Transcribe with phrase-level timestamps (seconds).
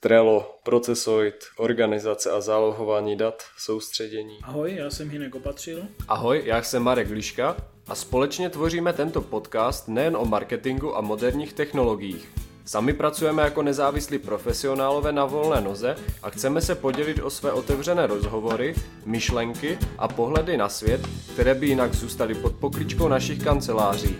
[0.00, 4.38] Trello, Procesoid, organizace a zálohování dat, soustředění.
[4.42, 5.82] Ahoj, já jsem Hinek Opatřil.
[6.08, 7.56] Ahoj, já jsem Marek Liška
[7.86, 12.28] a společně tvoříme tento podcast nejen o marketingu a moderních technologiích.
[12.64, 18.06] Sami pracujeme jako nezávislí profesionálové na volné noze a chceme se podělit o své otevřené
[18.06, 18.74] rozhovory,
[19.04, 21.00] myšlenky a pohledy na svět,
[21.32, 24.16] které by jinak zůstaly pod pokličkou našich kanceláří.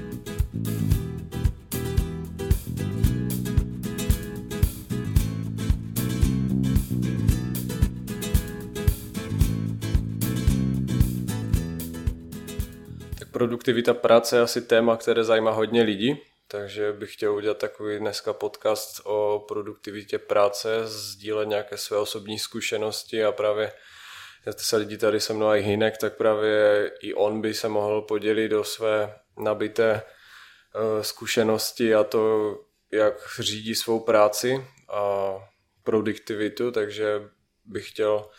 [13.36, 18.32] Produktivita práce je asi téma, které zajímá hodně lidí, takže bych chtěl udělat takový dneska
[18.32, 23.72] podcast o produktivitě práce, sdílet nějaké své osobní zkušenosti a právě
[24.56, 28.52] se lidi tady se mnou i Hinek, tak právě i on by se mohl podělit
[28.52, 32.54] o své nabité eh, zkušenosti a to,
[32.92, 35.32] jak řídí svou práci a
[35.84, 37.22] produktivitu, takže
[37.64, 38.30] bych chtěl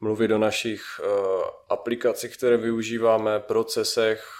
[0.00, 4.39] mluvit o našich uh, aplikacích, které využíváme, procesech,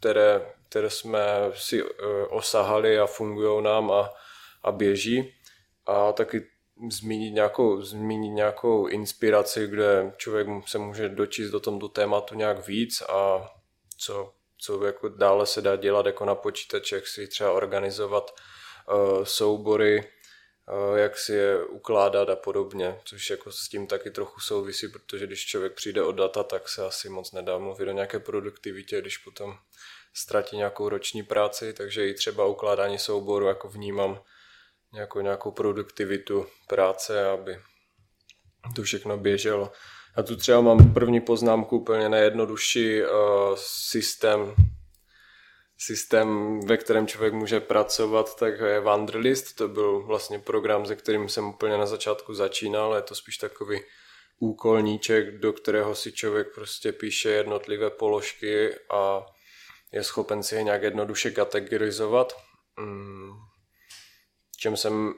[0.00, 1.22] které, které jsme
[1.54, 1.88] si uh,
[2.30, 4.10] osahali a fungují nám a,
[4.62, 5.34] a běží.
[5.86, 6.46] A taky
[6.90, 13.02] zmínit nějakou, zmínit nějakou inspiraci, kde člověk se může dočíst do tomto tématu nějak víc
[13.02, 13.50] a
[13.98, 18.30] co, co jako dále se dá dělat jako na počítačech, si třeba organizovat
[18.92, 24.40] uh, soubory, uh, jak si je ukládat a podobně, což jako s tím taky trochu
[24.40, 28.18] souvisí, protože když člověk přijde o data, tak se asi moc nedá mluvit o nějaké
[28.18, 29.54] produktivitě, když potom
[30.18, 34.20] ztratí nějakou roční práci, takže i třeba ukládání souboru jako vnímám
[34.92, 37.58] nějakou, nějakou produktivitu práce, aby
[38.76, 39.72] to všechno běželo.
[40.16, 43.08] A tu třeba mám první poznámku úplně nejjednodušší uh,
[43.56, 44.54] systém,
[45.78, 49.56] systém, ve kterém člověk může pracovat, tak je Wanderlist.
[49.56, 52.94] To byl vlastně program, se kterým jsem úplně na začátku začínal.
[52.94, 53.80] Je to spíš takový
[54.40, 59.26] úkolníček, do kterého si člověk prostě píše jednotlivé položky a
[59.92, 62.36] je schopen si je nějak jednoduše kategorizovat.
[62.80, 63.32] Mm.
[64.56, 65.14] Čem jsem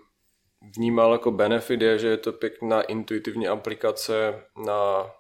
[0.77, 5.11] vnímal jako benefit je, že je to pěkná intuitivní aplikace na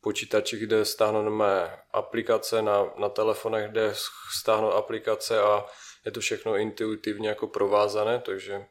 [0.00, 3.94] počítačích, kde stáhneme aplikace, na, na telefonech, kde
[4.38, 5.66] stáhnout aplikace a
[6.04, 8.66] je to všechno intuitivně jako provázané, takže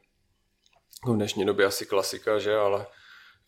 [1.06, 2.86] v dnešní době asi klasika, že, ale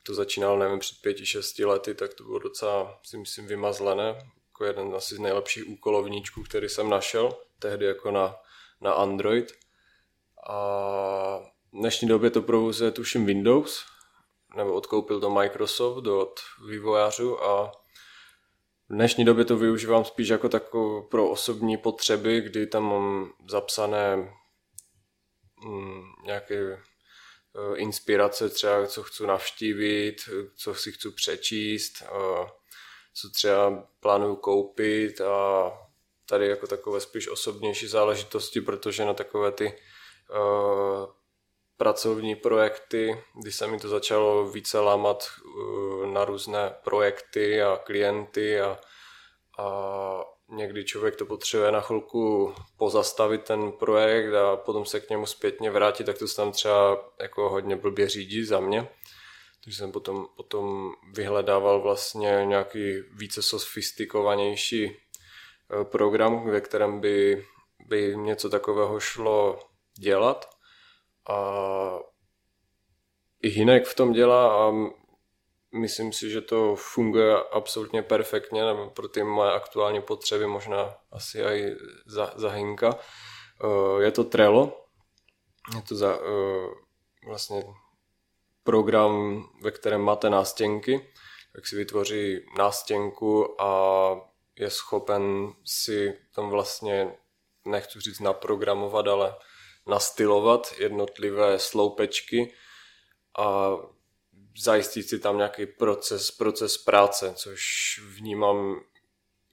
[0.02, 4.14] to začínalo, nevím, před pěti, šesti lety, tak to bylo docela, si myslím, vymazlené
[4.56, 8.36] jako jeden asi z nejlepších úkolovníčků, který jsem našel, tehdy jako na,
[8.80, 9.52] na Android.
[10.48, 11.38] A
[11.72, 13.84] v dnešní době to provozuje tuším Windows,
[14.56, 17.72] nebo odkoupil to Microsoft od vývojářů a
[18.88, 24.16] v dnešní době to využívám spíš jako takové pro osobní potřeby, kdy tam mám zapsané
[25.64, 26.78] mm, nějaké e,
[27.76, 30.16] inspirace třeba, co chci navštívit,
[30.56, 32.02] co si chci přečíst,
[33.20, 35.72] co třeba plánuju koupit a
[36.28, 39.66] tady jako takové spíš osobnější záležitosti, protože na takové ty
[40.30, 41.06] uh,
[41.76, 48.60] pracovní projekty, kdy se mi to začalo více lámat uh, na různé projekty a klienty
[48.60, 48.78] a,
[49.58, 55.26] a někdy člověk to potřebuje na chvilku pozastavit ten projekt a potom se k němu
[55.26, 58.88] zpětně vrátit, tak to se tam třeba jako hodně blbě řídí za mě.
[59.66, 67.46] Takže jsem potom, potom vyhledával vlastně nějaký více sofistikovanější eh, program, ve kterém by,
[67.86, 69.58] by něco takového šlo
[69.98, 70.50] dělat.
[71.28, 71.38] A
[73.42, 74.72] i Hinek v tom dělá a
[75.74, 81.40] myslím si, že to funguje absolutně perfektně, nebo pro ty moje aktuální potřeby možná asi
[81.40, 82.98] i za, za Hinka.
[83.64, 84.86] Eh, je to Trello,
[85.76, 86.68] je to za, eh,
[87.26, 87.64] vlastně
[88.66, 91.12] program, ve kterém máte nástěnky,
[91.54, 93.70] tak si vytvoří nástěnku a
[94.58, 97.12] je schopen si tam vlastně,
[97.64, 99.34] nechci říct naprogramovat, ale
[99.86, 102.54] nastylovat jednotlivé sloupečky
[103.38, 103.76] a
[104.62, 107.60] zajistit si tam nějaký proces, proces práce, což
[108.16, 108.80] vnímám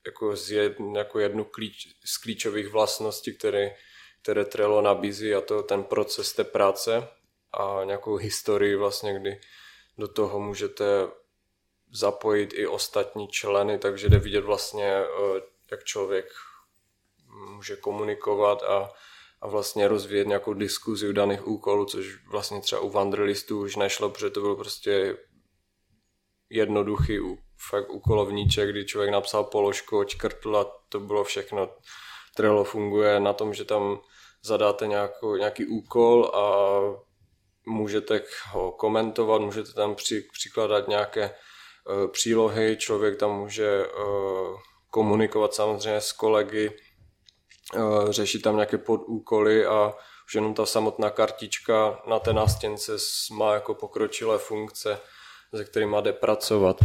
[0.06, 3.76] jako, z jed, jako jednu klíč, z klíčových vlastností, které,
[4.22, 7.08] které Trello nabízí a to ten proces té práce
[7.54, 9.42] a nějakou historii vlastně, kdy
[9.98, 10.86] do toho můžete
[11.92, 15.42] zapojit i ostatní členy, takže jde vidět vlastně, eh,
[15.72, 16.26] jak člověk
[17.56, 18.92] může komunikovat a,
[19.42, 24.10] a vlastně rozvíjet nějakou diskuzi u daných úkolů, což vlastně třeba u Wanderlistů už nešlo,
[24.10, 25.18] protože to byl prostě
[26.50, 27.20] jednoduchý
[27.70, 31.70] fakt úkolovníček, kdy člověk napsal položku, očkrtl a to bylo všechno.
[32.36, 34.00] Trello funguje na tom, že tam
[34.44, 36.44] zadáte nějakou, nějaký úkol a
[37.66, 38.22] můžete
[38.52, 41.36] ho komentovat, můžete tam při, přikládat nějaké
[41.90, 46.72] uh, přílohy, člověk tam může uh, komunikovat samozřejmě s kolegy,
[47.76, 49.94] uh, řešit tam nějaké podúkoly a
[50.26, 52.92] už jenom ta samotná kartička na té nástěnce
[53.32, 55.00] má jako pokročilé funkce,
[55.56, 56.78] se kterými jde pracovat.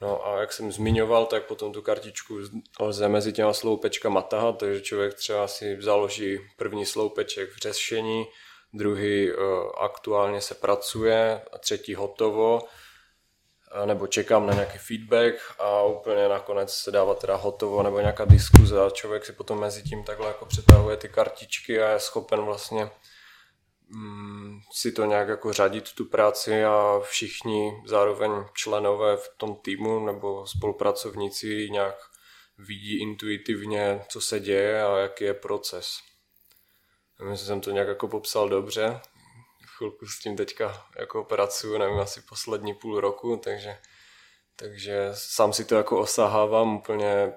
[0.00, 2.38] No a jak jsem zmiňoval, tak potom tu kartičku
[2.80, 8.26] lze mezi těma sloupečkama tahat, takže člověk třeba si založí první sloupeček v řešení,
[8.72, 9.38] druhý uh,
[9.80, 12.60] aktuálně se pracuje a třetí hotovo,
[13.84, 18.86] nebo čekám na nějaký feedback a úplně nakonec se dává teda hotovo nebo nějaká diskuze
[18.86, 22.90] a člověk si potom mezi tím takhle jako přetahuje ty kartičky a je schopen vlastně
[23.88, 30.06] mm, si to nějak jako řadit tu práci a všichni zároveň členové v tom týmu
[30.06, 31.96] nebo spolupracovníci nějak
[32.58, 36.07] vidí intuitivně, co se děje a jaký je proces.
[37.18, 39.00] Myslím, že jsem to nějak jako popsal dobře.
[39.76, 43.78] Chvilku s tím teďka jako pracuju, nevím, asi poslední půl roku, takže,
[44.56, 47.32] takže sám si to jako osahávám úplně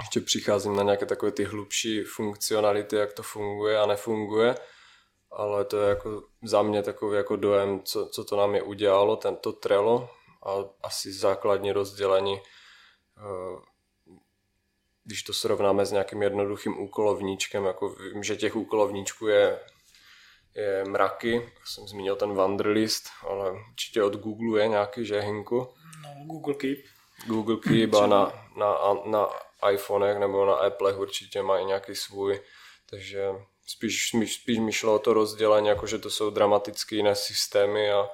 [0.00, 4.54] ještě přicházím na nějaké takové ty hlubší funkcionality, jak to funguje a nefunguje
[5.30, 9.16] ale to je jako za mě takový jako dojem, co, co to nám je udělalo,
[9.16, 10.10] tento Trello
[10.46, 12.40] a asi základní rozdělení,
[13.16, 13.60] eh,
[15.08, 19.60] když to srovnáme s nějakým jednoduchým úkolovníčkem, jako vím, že těch úkolovníčků je,
[20.54, 25.68] je mraky, jsem zmínil ten Wanderlist, ale určitě od Google je nějaký, že Hinku?
[26.04, 26.78] No, Google Keep.
[27.26, 29.28] Google Keep a na, na, na
[29.72, 32.40] iPhonech nebo na Applech určitě mají nějaký svůj,
[32.90, 33.28] takže
[33.66, 38.08] spíš, spíš mi šlo o to rozdělení, jako že to jsou dramaticky jiné systémy a,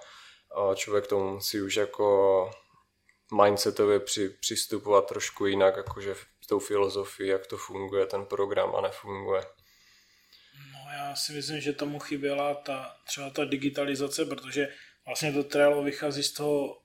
[0.54, 2.50] a člověk tomu musí už jako
[3.42, 6.14] mindsetově při, přistupovat trošku jinak, jakože
[6.46, 9.42] tou filozofií, jak to funguje, ten program a nefunguje.
[10.72, 14.68] No já si myslím, že tomu chyběla ta, třeba ta digitalizace, protože
[15.06, 16.78] vlastně to Trello vychází z toho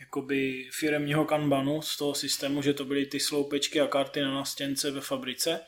[0.00, 4.90] jakoby firemního kanbanu, z toho systému, že to byly ty sloupečky a karty na nastěnce
[4.90, 5.60] ve fabrice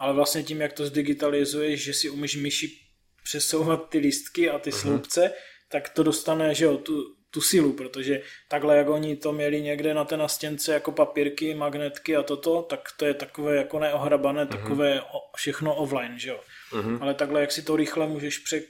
[0.00, 2.78] ale vlastně tím, jak to zdigitalizuješ, že si umíš myši
[3.22, 5.32] přesouvat ty listky a ty sloupce,
[5.68, 9.94] tak to dostane, že jo, tu, tu silu, protože takhle, jak oni to měli někde
[9.94, 14.62] na té nastěnce jako papírky, magnetky a toto, tak to je takové jako neohrabané, uh-huh.
[14.62, 15.02] takové
[15.36, 16.40] všechno offline, že jo.
[16.72, 16.98] Uh-huh.
[17.02, 18.62] Ale takhle, jak si to rychle můžeš pře,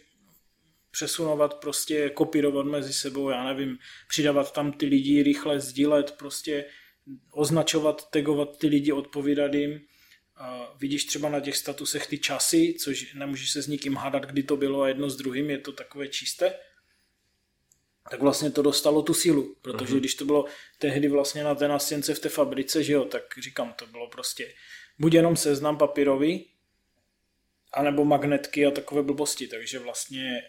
[0.90, 3.78] přesunovat, prostě kopírovat mezi sebou, já nevím,
[4.08, 6.64] přidávat tam ty lidi, rychle sdílet, prostě
[7.32, 9.80] označovat, tagovat ty lidi, odpovídat jim,
[10.80, 14.56] vidíš třeba na těch statusech ty časy, což nemůžeš se s nikým hádat, kdy to
[14.56, 16.54] bylo a jedno s druhým, je to takové čisté,
[18.10, 19.98] tak vlastně to dostalo tu sílu, protože uh-huh.
[19.98, 20.44] když to bylo
[20.78, 24.54] tehdy vlastně na té nastěnce v té fabrice, že jo, tak říkám, to bylo prostě
[24.98, 26.50] buď jenom seznam papírový,
[27.72, 30.42] anebo magnetky a takové blbosti, takže vlastně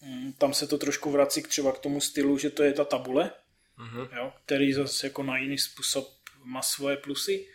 [0.00, 2.84] mm, tam se to trošku vrací k třeba k tomu stylu, že to je ta
[2.84, 3.32] tabule,
[3.78, 4.16] uh-huh.
[4.16, 6.08] jo, který zase jako na jiný způsob
[6.44, 7.48] má svoje plusy,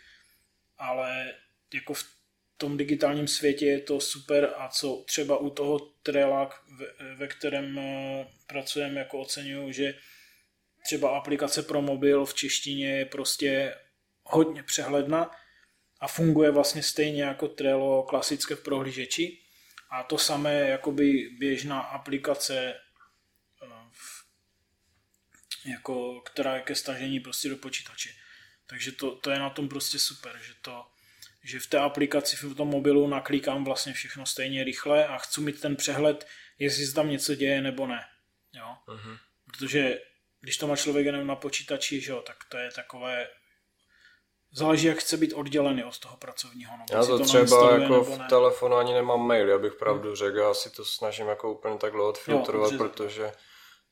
[0.78, 1.34] ale
[1.74, 2.15] jako v
[2.56, 7.78] tom digitálním světě je to super a co třeba u toho Trela, ve, ve kterém
[7.78, 9.94] eh, pracujeme, jako oceňuju, že
[10.84, 13.74] třeba aplikace pro mobil v češtině je prostě
[14.22, 15.30] hodně přehledná
[16.00, 19.38] a funguje vlastně stejně jako Trello klasické v prohlížeči
[19.90, 22.74] a to samé jakoby běžná aplikace
[23.62, 23.66] eh,
[25.70, 28.10] jako, která je ke stažení prostě do počítače.
[28.66, 30.86] Takže to, to je na tom prostě super, že to,
[31.46, 35.60] že v té aplikaci v tom mobilu naklikám vlastně všechno stejně rychle a chci mít
[35.60, 36.26] ten přehled,
[36.58, 38.04] jestli se tam něco děje nebo ne.
[38.52, 38.76] Jo?
[38.88, 39.18] Uh-huh.
[39.46, 40.00] Protože
[40.40, 43.28] když to má člověk jenom na počítači, že jo, tak to je takové
[44.52, 46.76] záleží, jak chce být oddělený od toho pracovního.
[46.76, 50.16] No, já to, to třeba jako v telefonu ani nemám mail, abych pravdu hmm.
[50.16, 53.32] řekl, já si to snažím jako úplně takhle odfiltrovat, jo, protože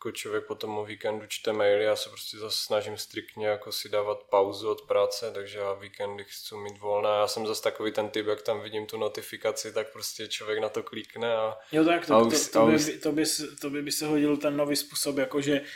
[0.05, 3.89] jako člověk potom o víkendu čte maily, já se prostě zase snažím striktně jako si
[3.89, 7.09] dávat pauzu od práce, takže já víkendy chci mít volné.
[7.09, 10.69] Já jsem zase takový ten typ, jak tam vidím tu notifikaci, tak prostě člověk na
[10.69, 11.57] to klikne a...
[11.73, 13.25] Jo tak, to, a už, to, to, by, to, by,
[13.61, 15.69] to by, by se hodil ten nový způsob, jakože uh,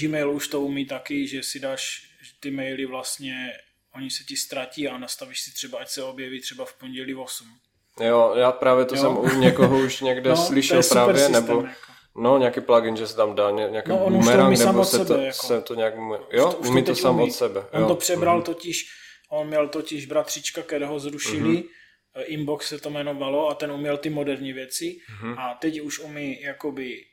[0.00, 2.10] Gmail už to umí taky, že si dáš
[2.40, 3.52] ty maily vlastně,
[3.94, 7.46] oni se ti ztratí a nastavíš si třeba, ať se objeví třeba v pondělí 8.
[8.00, 9.00] Jo, já právě to jo.
[9.00, 11.62] jsem u někoho už někde no, slyšel právě, systém, nebo...
[11.66, 15.14] Jako No, nějaký plugin, že se tam dá nějaký no, boomerang, nebo se, sebe, to,
[15.14, 15.46] jako.
[15.46, 15.94] se to nějak...
[16.32, 17.24] Jo, už umí to sám umí.
[17.24, 17.60] od sebe.
[17.72, 17.88] On jo.
[17.88, 18.44] to přebral mm-hmm.
[18.44, 18.90] totiž,
[19.28, 22.24] on měl totiž bratřička, kterého zrušili, mm-hmm.
[22.24, 25.38] Inbox se to jmenovalo a ten uměl ty moderní věci mm-hmm.
[25.38, 27.04] a teď už umí jakoby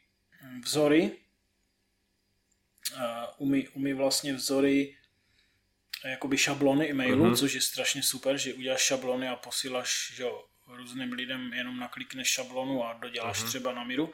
[0.63, 1.11] vzory,
[2.95, 2.99] uh,
[3.37, 4.95] umí, umí vlastně vzory
[6.05, 7.35] jakoby šablony e-mailu, mm-hmm.
[7.35, 12.27] což je strašně super, že uděláš šablony a posíláš že jo, různým lidem jenom naklikneš
[12.27, 13.47] šablonu a doděláš uh-huh.
[13.47, 14.13] třeba na míru.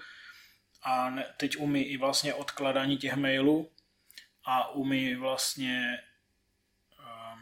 [0.83, 3.71] A teď umí i vlastně odkladání těch mailů
[4.43, 5.99] a umí vlastně
[6.99, 7.39] uh,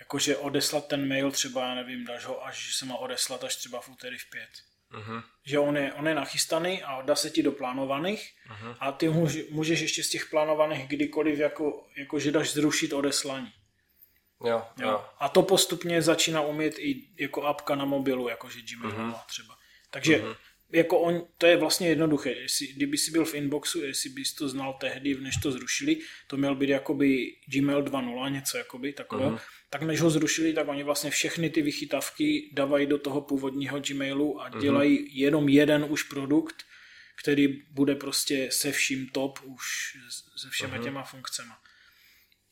[0.00, 3.56] jakože odeslat ten mail třeba, já nevím, dáš ho až, že se má odeslat až
[3.56, 4.50] třeba v úterý v pět.
[4.92, 5.22] Uh-huh.
[5.44, 8.76] Že on je, on je nachystaný a dá se ti do plánovaných uh-huh.
[8.80, 13.52] a ty může, můžeš ještě z těch plánovaných kdykoliv jako, jako že dáš zrušit odeslání.
[14.44, 14.88] Jo, jo.
[14.88, 15.10] jo.
[15.18, 19.24] A to postupně začíná umět i jako apka na mobilu, jakože Gmail uh-huh.
[19.26, 19.56] třeba.
[19.90, 20.36] Takže uh-huh.
[20.72, 22.30] Jako on, to je vlastně jednoduché.
[22.30, 25.96] Jestli, kdyby si byl v inboxu, jestli bys to znal tehdy, než to zrušili,
[26.26, 29.30] to měl být jakoby Gmail 2.0, něco jakoby takového.
[29.30, 33.80] Uh-huh tak než ho zrušili, tak oni vlastně všechny ty vychytavky dávají do toho původního
[33.80, 34.60] Gmailu a mhm.
[34.60, 35.10] dělají mm-hmm.
[35.12, 36.56] jenom jeden už produkt,
[37.20, 39.64] který bude prostě se vším top už
[40.36, 40.84] se všemi mm-hmm.
[40.84, 41.50] těma funkcemi.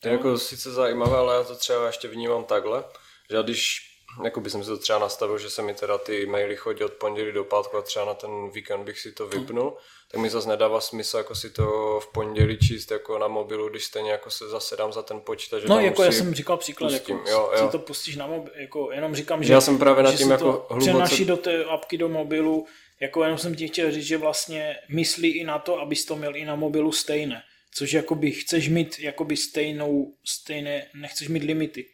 [0.00, 0.18] To je no.
[0.18, 2.85] jako sice zajímavé, ale já to třeba ještě vnímám takhle,
[3.30, 6.56] že když jako by jsem si to třeba nastavil, že se mi teda ty maily
[6.56, 9.76] chodí od pondělí do pátku a třeba na ten víkend bych si to vypnul,
[10.11, 13.85] tak mi zase nedává smysl jako si to v pondělí číst jako na mobilu, když
[13.85, 15.62] stejně jako se zasedám za ten počítač.
[15.64, 17.66] No jako já jsem říkal příklad, pustím, jako jo, jo.
[17.66, 20.66] si to pustíš na mobil, jako jenom říkám, že, já jsem právě na tím jako
[20.70, 20.90] hluboce...
[20.90, 22.66] přenaší do té apky do mobilu,
[23.00, 26.37] jako jenom jsem ti chtěl říct, že vlastně myslí i na to, abys to měl
[26.37, 27.42] i na mobilu stejné.
[27.75, 31.87] Což jakoby chceš mít jakoby stejnou, stejné, nechceš mít limity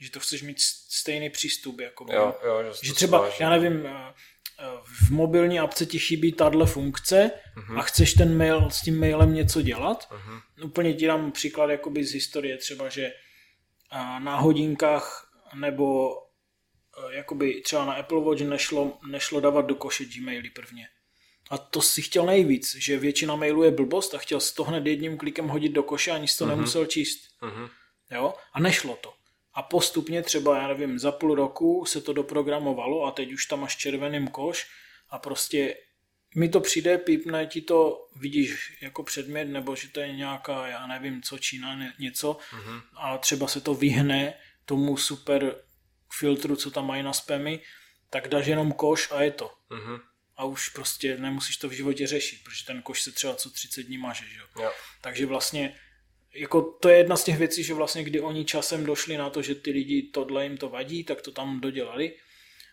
[0.00, 1.80] že to chceš mít stejný přístup.
[1.80, 4.14] Jako jo, jo, že, že třeba, já nevím, eh,
[4.58, 7.78] eh, v mobilní apce ti chybí tahle funkce uh-huh.
[7.78, 10.10] a chceš ten mail s tím mailem něco dělat.
[10.10, 10.64] Uh-huh.
[10.64, 16.16] Úplně ti dám příklad jakoby z historie, třeba, že eh, na hodinkách nebo
[17.10, 20.88] jakoby třeba na Apple Watch nešlo, nešlo dávat do koše Gmaily prvně.
[21.50, 25.18] A to si chtěl nejvíc, že většina mailů je blbost a chtěl to hned jedním
[25.18, 26.48] klikem hodit do koše a nic to uh-huh.
[26.48, 27.20] nemusel číst.
[27.42, 27.70] Uh-huh.
[28.10, 28.34] Jo?
[28.52, 29.19] A nešlo to
[29.54, 33.60] a postupně třeba, já nevím, za půl roku se to doprogramovalo a teď už tam
[33.60, 34.66] máš červeným koš
[35.10, 35.74] a prostě
[36.36, 40.86] mi to přijde, pípne ti to, vidíš jako předmět, nebo že to je nějaká, já
[40.86, 42.82] nevím, co Čína, něco, mm-hmm.
[42.96, 45.56] a třeba se to vyhne tomu super
[46.18, 47.60] filtru, co tam mají na spamy,
[48.10, 49.52] tak dáš jenom koš a je to.
[49.70, 50.00] Mm-hmm.
[50.36, 53.82] A už prostě nemusíš to v životě řešit, protože ten koš se třeba co 30
[53.82, 54.70] dní maže, že jo.
[55.00, 55.76] Takže vlastně
[56.34, 59.42] jako to je jedna z těch věcí, že vlastně kdy oni časem došli na to,
[59.42, 62.16] že ty lidi tohle jim to vadí, tak to tam dodělali.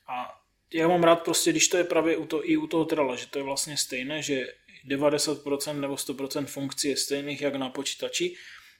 [0.07, 0.41] A
[0.73, 3.27] já mám rád prostě, když to je právě u to, i u toho trala, že
[3.27, 4.47] to je vlastně stejné, že
[4.89, 8.35] 90% nebo 100% funkcí je stejných jak na počítači,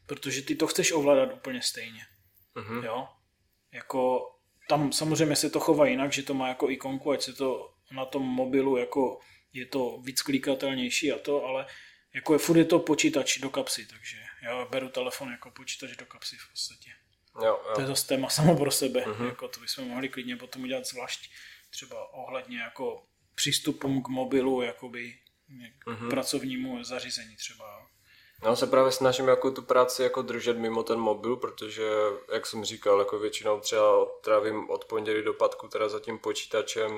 [0.06, 2.02] protože ty to chceš ovládat úplně stejně.
[2.56, 2.86] Uh-huh.
[2.86, 3.08] Jo?
[3.74, 4.32] Jako
[4.70, 8.06] tam samozřejmě se to chová jinak, že to má jako ikonku, ať se to na
[8.06, 9.20] tom mobilu jako
[9.54, 11.66] je to víc klikatelnější a to, ale
[12.16, 14.18] jako je, furt je to počítač do kapsy, takže
[14.48, 16.90] já beru telefon jako počítač do kapsy v podstatě.
[17.42, 17.72] Jo, jo.
[17.76, 19.26] To je zase téma samo pro sebe, uh-huh.
[19.26, 21.32] jako to bychom mohli klidně potom udělat zvlášť
[21.70, 23.04] třeba ohledně jako
[23.36, 25.14] přístupům k mobilu, jakoby
[25.80, 26.10] k uh-huh.
[26.10, 27.88] pracovnímu zařízení třeba.
[28.44, 31.90] Já se právě snažím jako tu práci jako držet mimo ten mobil, protože,
[32.34, 36.92] jak jsem říkal, jako většinou třeba trávím od pondělí do patku teda za tím počítačem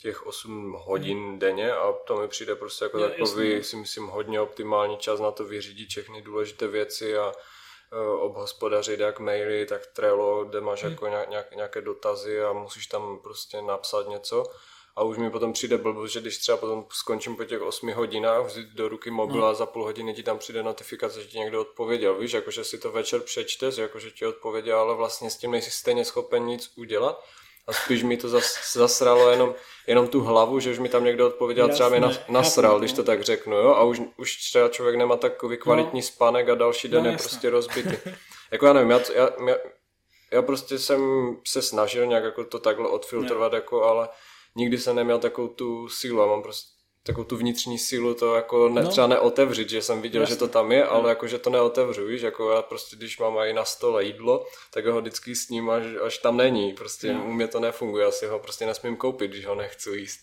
[0.00, 1.38] těch 8 hodin hmm.
[1.38, 3.64] denně a to mi přijde prostě jako takový, jasný.
[3.64, 9.20] si myslím, hodně optimální čas na to vyřídit všechny důležité věci a uh, obhospodařit jak
[9.20, 10.92] maily, tak Trello, kde máš hmm.
[10.92, 14.44] jako nějak, nějaké dotazy a musíš tam prostě napsat něco.
[14.96, 18.46] A už mi potom přijde blbost, že když třeba potom skončím po těch 8 hodinách,
[18.46, 19.46] vzít do ruky mobil no.
[19.46, 22.14] a za půl hodiny ti tam přijde notifikace, že ti někdo odpověděl.
[22.14, 26.04] Víš, jakože si to večer přečteš, jakože ti odpověděl, ale vlastně s tím nejsi stejně
[26.04, 27.24] schopen nic udělat
[27.66, 29.54] a spíš mi to zas, zasralo jenom,
[29.86, 32.92] jenom tu hlavu, že už mi tam někdo odpověděl, Jasne, třeba mě nas, nasral, když
[32.92, 35.62] to tak řeknu, jo, a už, už třeba člověk nemá takový no.
[35.62, 36.06] kvalitní no.
[36.06, 37.96] spánek a další den no, je prostě rozbitý.
[38.50, 39.56] jako já nevím, já, já, já,
[40.32, 41.00] já prostě jsem
[41.46, 44.08] se snažil nějak jako to takhle odfiltrovat, jako, ale
[44.56, 48.68] nikdy jsem neměl takovou tu sílu a mám prostě takovou tu vnitřní sílu to jako
[48.68, 48.88] ne, no.
[48.88, 50.34] třeba neotevřít, že jsem viděl, Jasně.
[50.34, 51.08] že to tam je, ale no.
[51.08, 54.86] jako, že to neotevřu, víš, jako já prostě, když mám i na stole jídlo, tak
[54.86, 57.24] ho vždycky sním, až, až tam není, prostě no.
[57.24, 60.20] u mě to nefunguje, asi ho prostě nesmím koupit, když ho nechci jíst.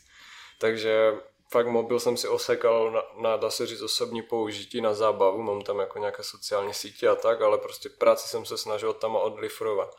[0.59, 1.13] Takže
[1.51, 5.61] fakt mobil jsem si osekal na, na dá se říct, osobní použití na zábavu, mám
[5.61, 9.95] tam jako nějaké sociální sítě a tak, ale prostě práci jsem se snažil tam odlifrovat.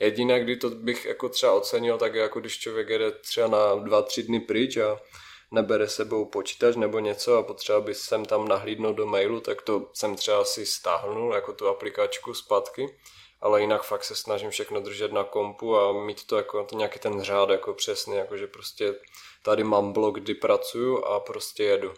[0.00, 3.74] Jediné, kdy to bych jako třeba ocenil, tak je jako když člověk jede třeba na
[3.74, 5.00] dva, tři dny pryč a
[5.52, 9.90] nebere sebou počítač nebo něco a potřeba by jsem tam nahlídnout do mailu, tak to
[9.92, 12.98] jsem třeba si stáhnul jako tu aplikačku zpátky,
[13.40, 16.98] ale jinak fakt se snažím všechno držet na kompu a mít to jako to nějaký
[16.98, 18.94] ten řád jako přesně, jako že prostě
[19.42, 21.94] tady mám blok, kdy pracuju a prostě jedu.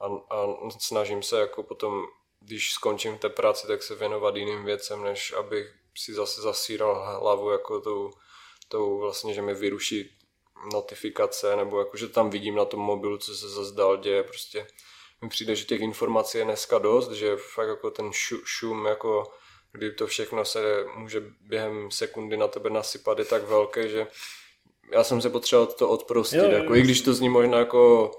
[0.00, 0.46] A, a
[0.78, 2.06] snažím se jako potom,
[2.40, 7.50] když skončím té práci, tak se věnovat jiným věcem, než abych si zase zasíral hlavu
[7.50, 8.10] jako tou
[8.68, 10.17] tou vlastně, že mi vyruší
[10.72, 14.66] notifikace, nebo jakože tam vidím na tom mobilu, co se zase dál děje, prostě
[15.22, 18.10] mi přijde, že těch informací je dneska dost, že fakt jako ten
[18.44, 19.32] šum, jako
[19.72, 24.06] kdy to všechno se může během sekundy na tebe nasypat, je tak velké, že
[24.92, 28.10] já jsem se potřeboval to odprostit, jo, jo, jako, i když to zní možná jako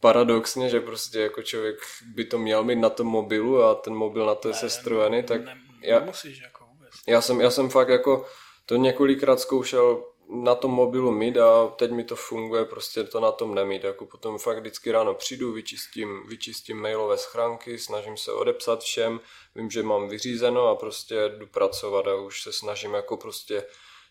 [0.00, 1.76] paradoxně, že prostě jako člověk
[2.14, 5.44] by to měl mít na tom mobilu a ten mobil na to je sestrojený, tak
[5.44, 6.90] ne, já, nemusíš jako vůbec.
[7.08, 8.26] Já jsem, já jsem fakt jako
[8.66, 13.32] to několikrát zkoušel na tom mobilu mít a teď mi to funguje, prostě to na
[13.32, 13.84] tom nemít.
[13.84, 19.20] Jako potom fakt vždycky ráno přijdu, vyčistím, vyčistím mailové schránky, snažím se odepsat všem,
[19.54, 23.64] vím, že mám vyřízeno a prostě jdu pracovat a už se snažím jako prostě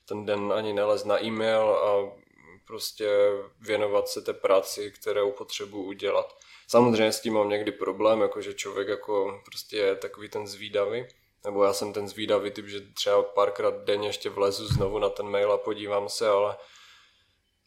[0.05, 2.11] ten den ani nelez na e-mail a
[2.67, 3.09] prostě
[3.61, 6.37] věnovat se té práci, kterou potřebuji udělat.
[6.67, 11.05] Samozřejmě s tím mám někdy problém, jakože člověk jako prostě je takový ten zvídavý,
[11.47, 15.25] nebo já jsem ten zvídavý typ, že třeba párkrát denně ještě vlezu znovu na ten
[15.25, 16.57] mail a podívám se, ale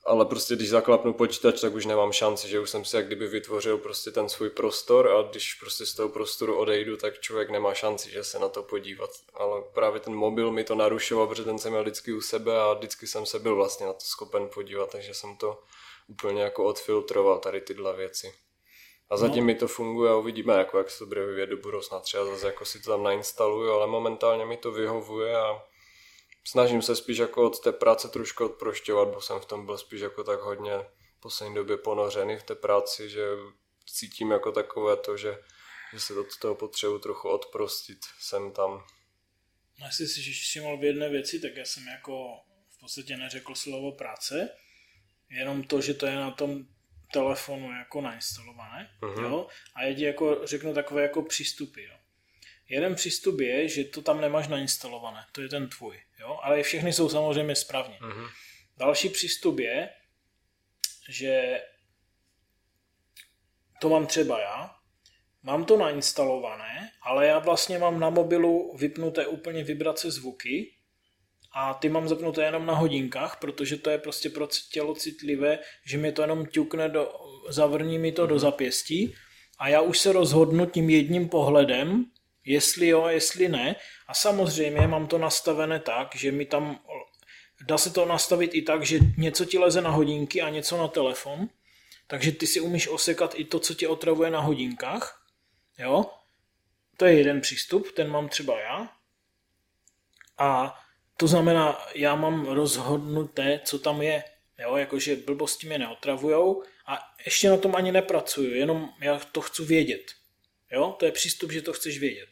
[0.07, 3.27] ale prostě když zaklapnu počítač, tak už nemám šanci, že už jsem si jak kdyby
[3.27, 7.75] vytvořil prostě ten svůj prostor a když prostě z toho prostoru odejdu, tak člověk nemá
[7.75, 9.11] šanci, že se na to podívat.
[9.35, 12.73] Ale právě ten mobil mi to narušoval, protože ten jsem měl vždycky u sebe a
[12.73, 15.63] vždycky jsem se byl vlastně na to schopen podívat, takže jsem to
[16.09, 18.33] úplně jako odfiltroval tady tyhle věci.
[19.11, 19.47] A zatím no.
[19.47, 22.01] mi to funguje a uvidíme, jako jak se to bude vyvíjet do budoucna.
[22.01, 25.63] Třeba zase jako si to tam nainstaluju, ale momentálně mi to vyhovuje a
[26.45, 30.01] snažím se spíš jako od té práce trošku odprošťovat, bo jsem v tom byl spíš
[30.01, 30.73] jako tak hodně
[31.19, 33.27] v poslední době ponořený v té práci, že
[33.87, 35.39] cítím jako takové to, že,
[35.93, 38.85] že se od toho potřebuji trochu odprostit sem tam.
[39.81, 42.37] No jestli si všiml v jedné věci, tak já jsem jako
[42.71, 44.49] v podstatě neřekl slovo práce,
[45.31, 46.67] jenom to, že to je na tom
[47.13, 49.23] telefonu jako nainstalované, uh-huh.
[49.23, 51.97] jo, a já ti jako řeknu takové jako přístupy, jo.
[52.69, 56.93] Jeden přístup je, že to tam nemáš nainstalované, to je ten tvůj, jo, ale všechny
[56.93, 57.99] jsou samozřejmě správně.
[57.99, 58.31] Uh-huh.
[58.77, 59.91] Další přístup je,
[61.09, 61.63] že
[63.81, 64.77] to mám třeba já,
[65.43, 70.75] mám to nainstalované, ale já vlastně mám na mobilu vypnuté úplně vibrace zvuky
[71.53, 75.99] a ty mám zapnuté jenom na hodinkách, protože to je prostě pro tělo citlivé, že
[75.99, 77.13] mi to jenom ťukne do,
[77.49, 78.41] zavrní mi to do mhm.
[78.41, 79.15] zapěstí
[79.59, 82.05] a já už se rozhodnu tím jedním pohledem,
[82.45, 83.77] jestli jo, jestli ne.
[84.09, 86.81] A samozřejmě mám to nastavené tak, že mi tam,
[87.67, 90.89] dá se to nastavit i tak, že něco ti leze na hodinky a něco na
[90.89, 91.49] telefon,
[92.07, 95.27] takže ty si umíš osekat i to, co tě otravuje na hodinkách,
[95.79, 96.11] jo.
[96.97, 98.93] To je jeden přístup, ten mám třeba já.
[100.39, 100.79] A
[101.21, 104.25] to znamená, já mám rozhodnuté, co tam je.
[104.59, 109.65] Jo, jakože blbosti mě neotravujou a ještě na tom ani nepracuju, jenom já to chci
[109.65, 110.13] vědět.
[110.73, 112.29] Jo, to je přístup, že to chceš vědět.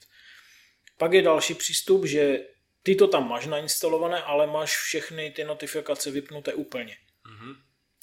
[0.98, 2.38] Pak je další přístup, že
[2.83, 6.96] ty to tam máš nainstalované, ale máš všechny ty notifikace vypnuté úplně.
[7.27, 7.57] Mm-hmm.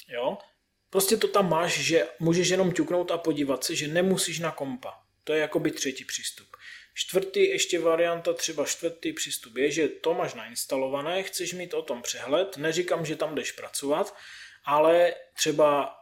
[0.08, 0.38] Jo,
[0.90, 5.00] prostě to tam máš, že můžeš jenom ťuknout a podívat se, že nemusíš na kompa.
[5.24, 6.56] To je jakoby třetí přístup.
[6.98, 12.02] Čtvrtý ještě varianta, třeba čtvrtý přístup je, že to máš nainstalované, chceš mít o tom
[12.02, 14.16] přehled, neříkám, že tam jdeš pracovat,
[14.64, 15.96] ale třeba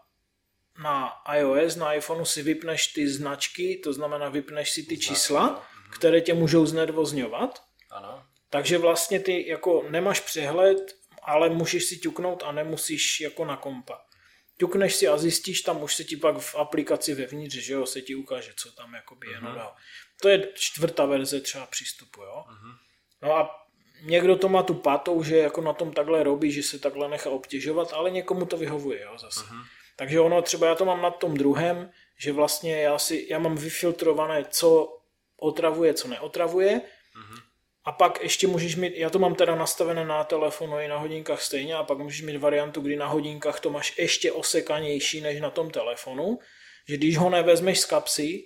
[0.82, 5.90] na iOS, na iPhoneu si vypneš ty značky, to znamená vypneš si ty čísla, mhm.
[5.94, 7.62] které tě můžou znervozňovat.
[7.90, 8.26] Ano.
[8.50, 14.00] Takže vlastně ty jako nemáš přehled, ale můžeš si ťuknout a nemusíš jako na kompa.
[14.58, 18.02] Ťukneš si a zjistíš, tam už se ti pak v aplikaci vevnitř, že jo, se
[18.02, 19.42] ti ukáže, co tam jakoby je uh-huh.
[19.42, 19.72] nového.
[20.22, 22.44] To je čtvrtá verze třeba přístupu, jo.
[22.48, 22.74] Uh-huh.
[23.22, 23.66] No a
[24.02, 27.30] někdo to má tu patou, že jako na tom takhle robí, že se takhle nechá
[27.30, 29.40] obtěžovat, ale někomu to vyhovuje, jo, zase.
[29.40, 29.64] Uh-huh.
[29.96, 33.56] Takže ono třeba já to mám na tom druhém, že vlastně já, si, já mám
[33.56, 34.98] vyfiltrované, co
[35.40, 36.80] otravuje, co neotravuje.
[36.80, 37.42] Uh-huh.
[37.84, 41.42] A pak ještě můžeš mít, já to mám teda nastavené na telefonu i na hodinkách
[41.42, 45.50] stejně, a pak můžeš mít variantu, kdy na hodinkách to máš ještě osekanější než na
[45.50, 46.38] tom telefonu,
[46.88, 48.44] že když ho nevezmeš z kapsy,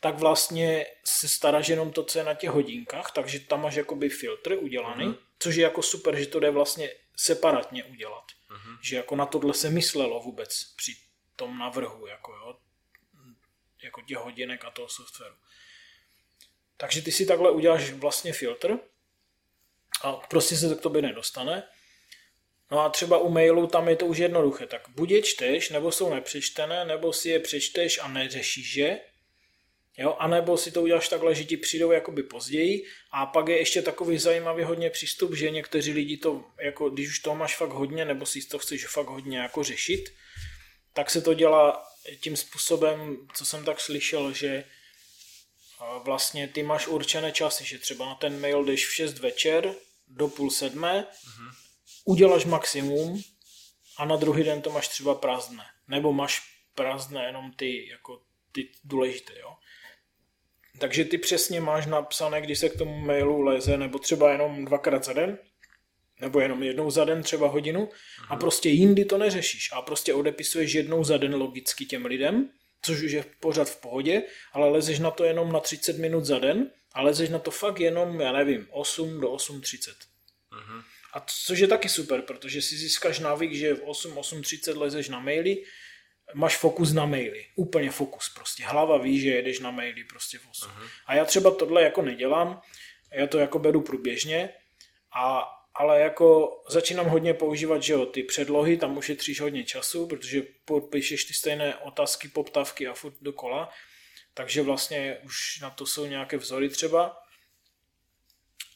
[0.00, 4.08] tak vlastně se staráš jenom to, co je na těch hodinkách, takže tam máš jakoby
[4.08, 5.18] filtr udělaný, uh-huh.
[5.38, 8.24] což je jako super, že to jde vlastně separátně udělat.
[8.50, 8.78] Uh-huh.
[8.82, 10.92] Že jako na tohle se myslelo vůbec při
[11.36, 12.58] tom navrhu, jako jo,
[13.82, 15.34] jako těch hodinek a toho softwaru.
[16.76, 18.78] Takže ty si takhle uděláš vlastně filtr
[20.02, 21.68] a prostě se to k tobě nedostane.
[22.70, 25.92] No a třeba u mailu tam je to už jednoduché, tak buď je čteš, nebo
[25.92, 29.00] jsou nepřečtené, nebo si je přečteš a neřešíš je,
[29.98, 30.16] Jo?
[30.18, 33.82] A nebo si to uděláš takhle, že ti přijdou jakoby později a pak je ještě
[33.82, 38.04] takový zajímavý hodně přístup, že někteří lidi to, jako když už toho máš fakt hodně,
[38.04, 40.14] nebo si to chceš fakt hodně jako řešit,
[40.92, 41.86] tak se to dělá
[42.20, 44.64] tím způsobem, co jsem tak slyšel, že
[46.04, 49.74] vlastně ty máš určené časy, že třeba na ten mail jdeš v 6 večer
[50.08, 51.50] do půl sedmé, mm-hmm.
[52.04, 53.22] uděláš maximum
[53.96, 55.64] a na druhý den to máš třeba prázdné.
[55.88, 56.42] Nebo máš
[56.74, 59.56] prázdné jenom ty, jako ty důležité, jo.
[60.78, 65.04] Takže ty přesně máš napsané, když se k tomu mailu leze, nebo třeba jenom dvakrát
[65.04, 65.38] za den,
[66.20, 67.88] nebo jenom jednou za den, třeba hodinu,
[68.28, 68.40] a mhm.
[68.40, 69.70] prostě jindy to neřešíš.
[69.72, 72.50] A prostě odepisuješ jednou za den logicky těm lidem,
[72.82, 76.38] což už je pořád v pohodě, ale lezeš na to jenom na 30 minut za
[76.38, 79.88] den a lezeš na to fakt jenom, já nevím, 8 do 8.30.
[79.88, 80.82] Uh-huh.
[81.14, 85.20] A což je taky super, protože si získáš návyk, že v 8, 8.30 lezeš na
[85.20, 85.62] maily,
[86.34, 87.46] máš fokus na maily.
[87.54, 88.64] Úplně fokus prostě.
[88.64, 90.70] Hlava ví, že jedeš na maily prostě v 8.
[90.70, 90.88] Uh-huh.
[91.06, 92.62] A já třeba tohle jako nedělám,
[93.12, 94.48] já to jako beru průběžně,
[95.14, 100.42] a, ale jako začínám hodně používat, že jo, ty předlohy, tam ušetříš hodně času, protože
[100.90, 103.70] píšeš ty stejné otázky, poptavky a furt dokola,
[104.34, 107.22] takže vlastně už na to jsou nějaké vzory třeba.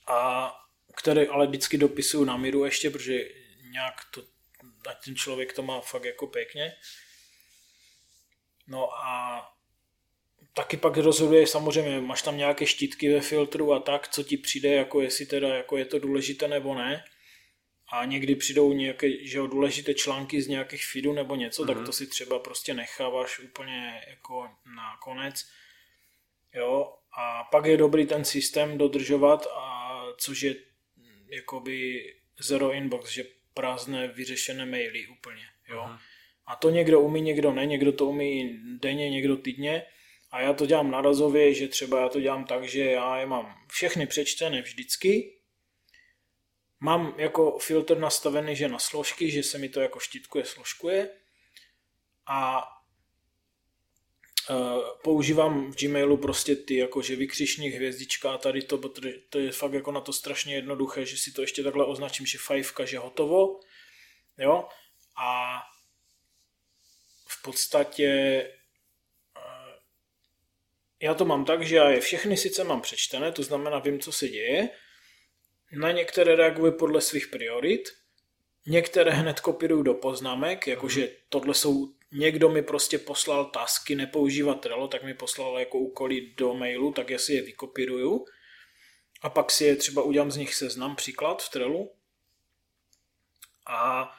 [0.06, 0.52] A
[0.96, 3.18] které ale vždycky dopisuju na míru ještě, protože
[3.70, 4.22] nějak to,
[5.04, 6.72] ten člověk to má fakt jako pěkně.
[8.66, 9.42] No a
[10.54, 14.68] taky pak rozhoduje samozřejmě, máš tam nějaké štítky ve filtru a tak, co ti přijde,
[14.74, 17.04] jako jestli teda jako je to důležité nebo ne.
[17.92, 21.66] A někdy přijdou nějaké že jo, důležité články z nějakých feedů nebo něco, mm-hmm.
[21.66, 21.86] tak mhm.
[21.86, 25.44] to si třeba prostě necháváš úplně jako na konec.
[26.54, 30.54] Jo, a pak je dobrý ten systém dodržovat, a což je
[31.28, 32.04] jakoby
[32.40, 35.80] zero inbox, že prázdné vyřešené maily úplně, jo.
[35.80, 36.00] Aha.
[36.52, 39.82] A to někdo umí, někdo ne, někdo to umí denně, někdo týdně.
[40.30, 43.54] A já to dělám narazově, že třeba já to dělám tak, že já je mám
[43.68, 45.38] všechny přečtené vždycky.
[46.80, 51.10] Mám jako filtr nastavený, že na složky, že se mi to jako štítkuje, složkuje.
[52.26, 52.62] A
[54.50, 59.52] Uh, používám v Gmailu prostě ty jakože vykřišník, hvězdička a tady to, protože to je
[59.52, 62.98] fakt jako na to strašně jednoduché, že si to ještě takhle označím, že fajfka, že
[62.98, 63.60] hotovo,
[64.38, 64.68] jo,
[65.16, 65.60] a
[67.42, 68.42] v podstatě
[69.36, 69.74] uh,
[71.02, 74.12] já to mám tak, že já je všechny sice mám přečtené, to znamená vím, co
[74.12, 74.68] se děje,
[75.72, 77.88] na některé reaguji podle svých priorit,
[78.66, 81.10] některé hned kopíruju do poznámek, jakože mhm.
[81.28, 86.54] tohle jsou někdo mi prostě poslal tasky nepoužívat Trello, tak mi poslal jako úkoly do
[86.54, 88.24] mailu, tak já si je vykopíruju.
[89.22, 91.92] A pak si je třeba udělám z nich seznam, příklad v Trellu.
[93.66, 94.10] A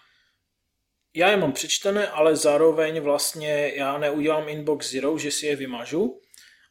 [1.13, 6.21] já je mám přečtené, ale zároveň vlastně já neudělám inbox zero, že si je vymažu,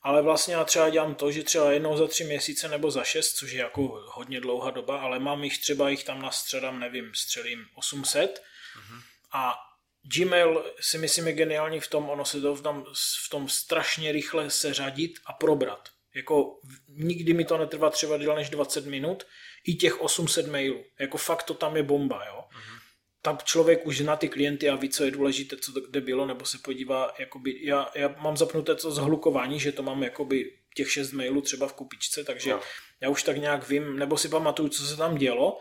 [0.02, 3.32] ale vlastně já třeba dělám to, že třeba jednou za tři měsíce nebo za šest,
[3.32, 7.12] což je jako hodně dlouhá doba, ale mám jich třeba jich tam na středám, nevím,
[7.14, 8.42] střelím 800
[8.76, 9.02] mm-hmm.
[9.32, 9.54] a
[10.02, 12.84] Gmail si myslím je geniální v tom, ono se to v tom,
[13.26, 15.88] v tom strašně rychle seřadit a probrat.
[16.14, 19.26] Jako nikdy mi to netrvá třeba déle než 20 minut,
[19.64, 20.84] i těch 800 mailů.
[20.98, 22.44] Jako fakt to tam je bomba, jo.
[22.50, 22.81] Uh-huh.
[23.22, 26.26] Tam člověk už zná ty klienty a ví, co je důležité, co to kde bylo,
[26.26, 30.92] nebo se podívá, jakoby, já, já mám zapnuté to zhlukování, že to mám jakoby těch
[30.92, 32.60] 6 mailů třeba v kupičce, takže no.
[33.00, 35.58] já už tak nějak vím, nebo si pamatuju, co se tam dělo,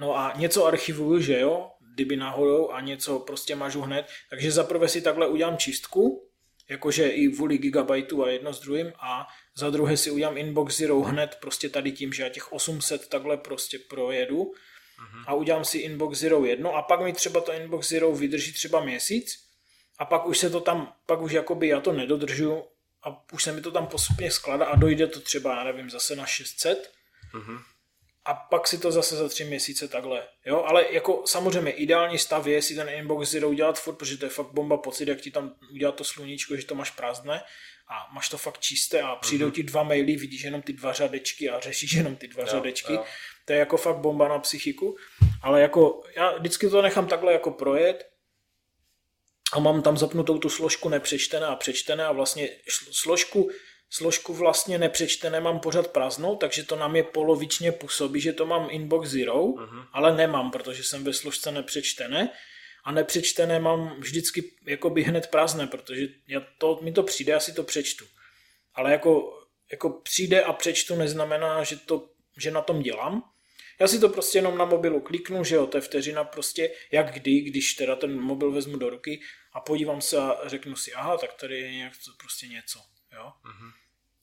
[0.00, 4.06] No a něco archivuju, že jo, kdyby náhodou a něco prostě mažu hned.
[4.30, 6.30] Takže zaprvé si takhle udělám čistku,
[6.68, 11.00] jakože i vůli gigabajtu a jedno s druhým a za druhé si udělám inbox zero
[11.00, 14.52] hned prostě tady tím, že já těch 800 takhle prostě projedu
[15.00, 15.24] uh-huh.
[15.26, 18.80] a udělám si inbox zero jedno a pak mi třeba to inbox zero vydrží třeba
[18.80, 19.44] měsíc
[19.98, 22.64] a pak už se to tam, pak už jakoby já to nedodržu
[23.02, 26.16] a už se mi to tam postupně skládá a dojde to třeba, já nevím, zase
[26.16, 26.92] na 600
[27.34, 27.62] uh-huh
[28.24, 30.28] a pak si to zase za tři měsíce takhle.
[30.46, 30.64] Jo?
[30.64, 34.30] Ale jako samozřejmě ideální stav je si ten inbox zero udělat furt, protože to je
[34.30, 37.42] fakt bomba pocit, jak ti tam udělat to sluníčko, že to máš prázdné
[37.88, 39.52] a máš to fakt čisté a přijdou mm-hmm.
[39.52, 42.92] ti dva maily, vidíš jenom ty dva řadečky a řešíš jenom ty dva jo, řadečky.
[42.92, 43.04] Jo.
[43.50, 44.96] To je jako fakt bomba na psychiku.
[45.42, 48.10] Ale jako já vždycky to nechám takhle jako projet
[49.52, 52.48] a mám tam zapnutou tu složku nepřečtené a přečtené a vlastně
[52.90, 53.50] složku
[53.90, 58.68] složku vlastně nepřečtené, mám pořád prázdnou, takže to nám je polovičně působí, že to mám
[58.70, 59.86] inbox zero, uh-huh.
[59.92, 62.30] ale nemám, protože jsem ve složce nepřečtené
[62.84, 67.52] a nepřečtené mám vždycky jakoby hned prázdné, protože já to, mi to přijde, já si
[67.52, 68.04] to přečtu.
[68.74, 72.08] Ale jako, jako přijde a přečtu neznamená, že, to,
[72.38, 73.30] že na tom dělám.
[73.80, 77.12] Já si to prostě jenom na mobilu kliknu, že jo, to je vteřina prostě, jak
[77.12, 79.20] kdy, když teda ten mobil vezmu do ruky
[79.52, 82.78] a podívám se a řeknu si, aha, tak tady je nějak prostě něco,
[83.12, 83.32] jo.
[83.44, 83.72] Uh-huh.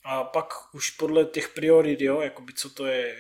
[0.04, 3.18] A pak už podle těch priorit, jo, jakoby co to je,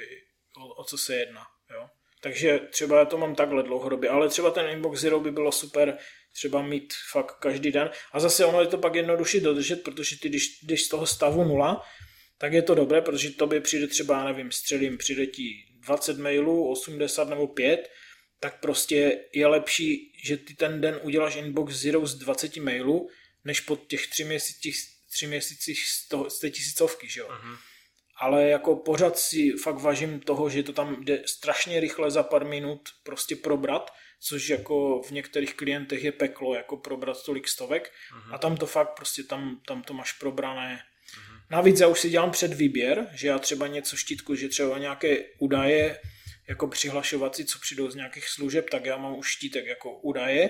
[0.57, 1.89] o, o co se jedná, jo.
[2.21, 5.97] Takže třeba já to mám takhle dlouhodobě, ale třeba ten Inbox Zero by bylo super
[6.33, 7.89] třeba mít fakt každý den.
[8.11, 11.43] A zase ono je to pak jednodušší dodržet, protože ty, když jdeš z toho stavu
[11.43, 11.83] nula,
[12.37, 17.29] tak je to dobré, protože tobě přijde třeba, nevím, střelím, přijde ti 20 mailů, 80
[17.29, 17.89] nebo 5,
[18.39, 23.09] tak prostě je lepší, že ty ten den uděláš inbox zero z 20 mailů,
[23.45, 24.77] než pod těch tři měsících,
[25.11, 27.27] tři měsících z, toho, z té tisícovky, že jo.
[27.27, 27.57] Uh-huh.
[28.19, 32.45] Ale jako pořád si fakt vážím toho, že to tam jde strašně rychle za pár
[32.45, 38.35] minut prostě probrat, což jako v některých klientech je peklo, jako probrat tolik stovek uh-huh.
[38.35, 40.83] a tam to fakt prostě, tam, tam to máš probrané.
[41.49, 45.17] Navíc já už si dělám před výběr, že já třeba něco štítku, že třeba nějaké
[45.39, 45.99] údaje
[46.47, 50.49] jako přihlašovací, co přijdou z nějakých služeb, tak já mám už štítek jako údaje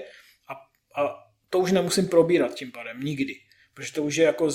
[0.50, 0.54] a,
[1.02, 1.16] a
[1.50, 3.34] to už nemusím probírat tím pádem, nikdy.
[3.74, 4.52] Protože to už je jako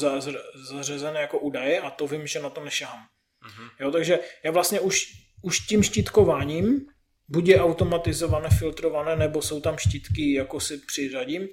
[0.70, 3.06] zařazené jako údaje a to vím, že na to nešahám.
[3.46, 3.70] Uh-huh.
[3.80, 6.86] Jo, takže já vlastně už, už tím štítkováním
[7.28, 11.48] buď je automatizované, filtrované, nebo jsou tam štítky, jako si přiřadím,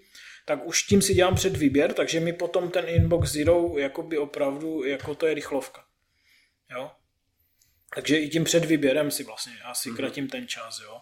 [0.46, 4.86] tak už tím si dělám před výběr, takže mi potom ten inbox zero jakoby opravdu,
[4.86, 5.86] jako to je rychlovka.
[6.72, 6.92] Jo?
[7.96, 9.96] Takže i tím před výběrem si vlastně asi mm-hmm.
[9.96, 11.02] kratím ten čas, jo.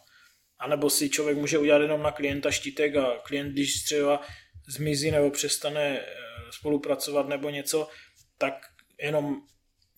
[0.59, 4.21] A nebo si člověk může udělat jenom na klienta štítek a klient, když třeba
[4.67, 6.05] zmizí nebo přestane eh,
[6.51, 7.89] spolupracovat nebo něco,
[8.37, 8.53] tak
[9.01, 9.41] jenom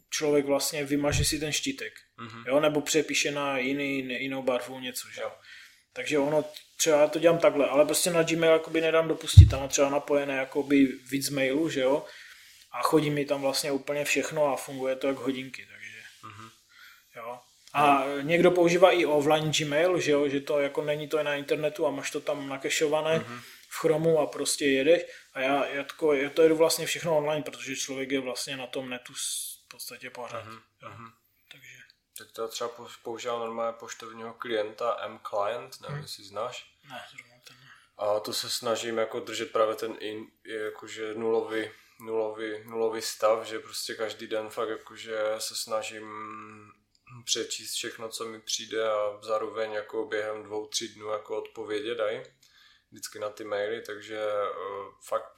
[0.09, 2.43] člověk vlastně vymaže si ten štítek, mm-hmm.
[2.47, 5.31] jo, nebo přepíše na jiný, jinou barvu něco, že jo.
[5.93, 6.45] Takže ono,
[6.77, 10.35] třeba já to dělám takhle, ale prostě na Gmail jakoby nedám dopustit, tam třeba napojené
[10.35, 12.05] jakoby víc mailů, že jo,
[12.71, 16.49] a chodí mi tam vlastně úplně všechno a funguje to jak hodinky, takže, mm-hmm.
[17.15, 17.39] jo.
[17.73, 18.21] A no.
[18.21, 21.91] někdo používá i offline Gmail, že jo, že to jako není to na internetu a
[21.91, 23.39] máš to tam nakešované mm-hmm.
[23.69, 25.01] v Chromu a prostě jedeš
[25.33, 28.67] a já, já, to, já to jedu vlastně všechno online, protože člověk je vlastně na
[28.67, 29.13] tom netu
[29.71, 30.45] podstatě pořád.
[30.45, 31.11] Uh-huh, uh-huh.
[32.19, 32.71] Tak to třeba
[33.03, 36.03] používal normálně poštovního klienta M-Client, nevím, hmm.
[36.03, 36.75] jestli znáš.
[36.89, 37.69] Ne, zrovna ten ne.
[37.97, 43.59] A to se snažím jako držet právě ten in, jakože nulový, nulový, nulový stav, že
[43.59, 46.07] prostě každý den fakt jakože se snažím
[47.25, 52.23] přečíst všechno, co mi přijde a zároveň jako během dvou, tří dnů jako odpovědět dají
[52.91, 55.33] vždycky na ty maily, takže uh, fakt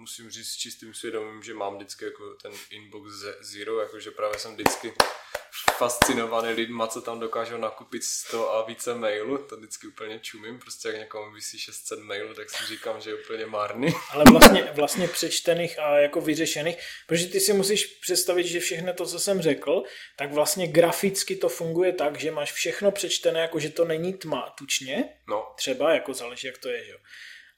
[0.00, 4.54] musím říct s čistým svědomím, že mám vždycky jako ten inbox zero, jakože právě jsem
[4.54, 4.92] vždycky
[5.78, 10.88] fascinovaný lidma, co tam dokážou nakupit 100 a více mailů, to vždycky úplně čumím, prostě
[10.88, 13.88] jak někomu vysí 600 mailů, tak si říkám, že je úplně marný.
[14.10, 19.06] Ale vlastně, vlastně přečtených a jako vyřešených, protože ty si musíš představit, že všechno to,
[19.06, 19.82] co jsem řekl,
[20.16, 24.54] tak vlastně graficky to funguje tak, že máš všechno přečtené, jako že to není tma
[24.58, 25.52] tučně, no.
[25.56, 26.98] třeba, jako záleží, jak to je, že jo.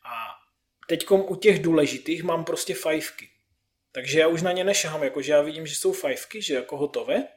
[0.04, 0.41] A
[0.92, 3.28] teď u těch důležitých mám prostě fajfky.
[3.92, 7.28] Takže já už na ně nešahám, jakože já vidím, že jsou fajfky, že jako hotové.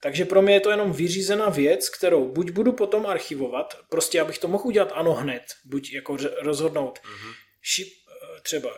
[0.00, 4.38] Takže pro mě je to jenom vyřízená věc, kterou buď budu potom archivovat, prostě abych
[4.38, 7.34] to mohl udělat ano hned, buď jako rozhodnout, mm-hmm.
[7.62, 8.70] šip, eh, třeba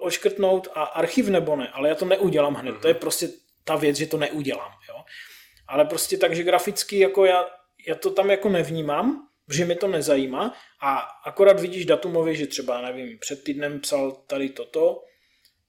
[0.00, 2.80] oškrtnout a archiv nebo ne, ale já to neudělám hned, mm-hmm.
[2.80, 3.28] to je prostě
[3.64, 5.04] ta věc, že to neudělám, jo.
[5.68, 7.48] Ale prostě takže graficky jako já,
[7.88, 12.80] já to tam jako nevnímám, protože mi to nezajímá a akorát vidíš datumově, že třeba,
[12.80, 15.04] nevím, před týdnem psal tady toto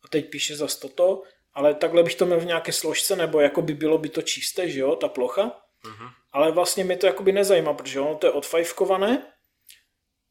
[0.03, 3.61] a teď píše za toto, ale takhle bych to měl v nějaké složce, nebo jako
[3.61, 6.11] by bylo by to čisté, že jo, ta plocha, uh-huh.
[6.31, 9.27] ale vlastně mi to jakoby nezajímá, protože ono to je odfajfkované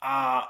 [0.02, 0.42] a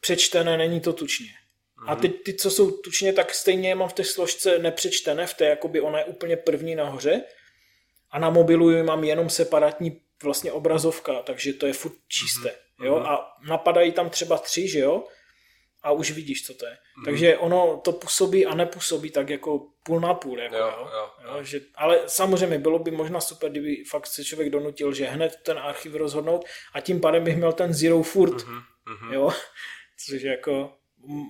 [0.00, 1.26] přečtené není to tučně.
[1.26, 1.90] Uh-huh.
[1.90, 2.02] A mhm.
[2.02, 5.44] teď ty, co jsou tučně, tak stejně je mám v té složce nepřečtené, v té
[5.44, 7.22] jakoby ona je úplně první nahoře
[8.10, 12.48] a na mobilu mám jenom separátní vlastně obrazovka, takže to je furt čisté.
[12.48, 12.84] Mm-hmm.
[12.84, 12.96] Jo?
[12.96, 13.06] Mhm.
[13.06, 15.04] A napadají tam třeba tři, že jo?
[15.82, 16.72] A už vidíš, co to je.
[16.72, 17.04] Mm-hmm.
[17.04, 20.40] Takže ono to působí a nepůsobí tak jako půl na půl.
[20.40, 20.88] Jako, jo, jo?
[20.92, 21.36] Jo, jo.
[21.36, 25.36] Jo, že, ale samozřejmě bylo by možná super, kdyby fakt se člověk donutil, že hned
[25.42, 28.36] ten archiv rozhodnout a tím pádem bych měl ten zero furt.
[28.36, 29.12] Mm-hmm.
[29.12, 29.30] Jo?
[30.06, 30.72] Což jako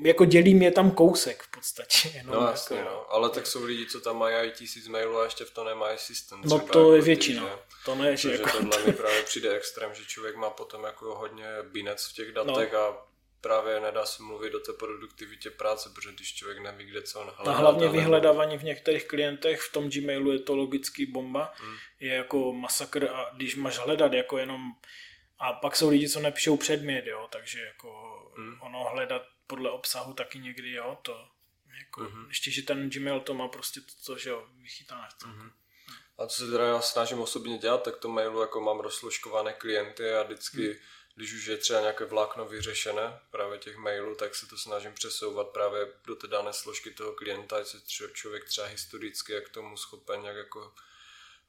[0.03, 2.09] jako dělí mě tam kousek v podstatě.
[2.15, 3.12] Jenom no jasně, jako, no.
[3.12, 6.41] ale tak jsou lidi, co tam mají tisíc mailů a ještě v to nemají systém.
[6.45, 7.43] No to jako je většina.
[7.43, 7.53] Že,
[7.85, 11.47] to ne, že jako tohle mi právě přijde extrém, že člověk má potom jako hodně
[11.62, 12.79] binec v těch datech no.
[12.79, 13.07] a
[13.41, 17.33] právě nedá se mluvit o té produktivitě práce, protože když člověk neví, kde co on
[17.37, 17.53] hledá.
[17.53, 21.77] A hlavně vyhledávání v některých klientech, v tom Gmailu je to logický bomba, hmm.
[22.01, 24.61] je jako masakr a když máš hledat jako jenom
[25.39, 27.91] a pak jsou lidi, co nepíšou předmět, jo, takže jako
[28.37, 28.59] hmm.
[28.61, 31.29] ono hledat podle obsahu taky někdy, jo, to
[31.79, 32.29] jako, mm-hmm.
[32.29, 35.09] ještě, že ten Gmail to má prostě to, to že jo, vychytané.
[35.23, 35.53] Mm-hmm.
[36.19, 40.15] A co se teda já snažím osobně dělat, tak to mailu jako mám rozsložkované klienty
[40.15, 40.75] a vždycky, mm.
[41.15, 45.49] když už je třeba nějaké vlákno vyřešené právě těch mailů, tak se to snažím přesouvat
[45.49, 47.79] právě do té dané složky toho klienta, ať se
[48.13, 50.75] člověk třeba historicky jak tomu schopen jak jako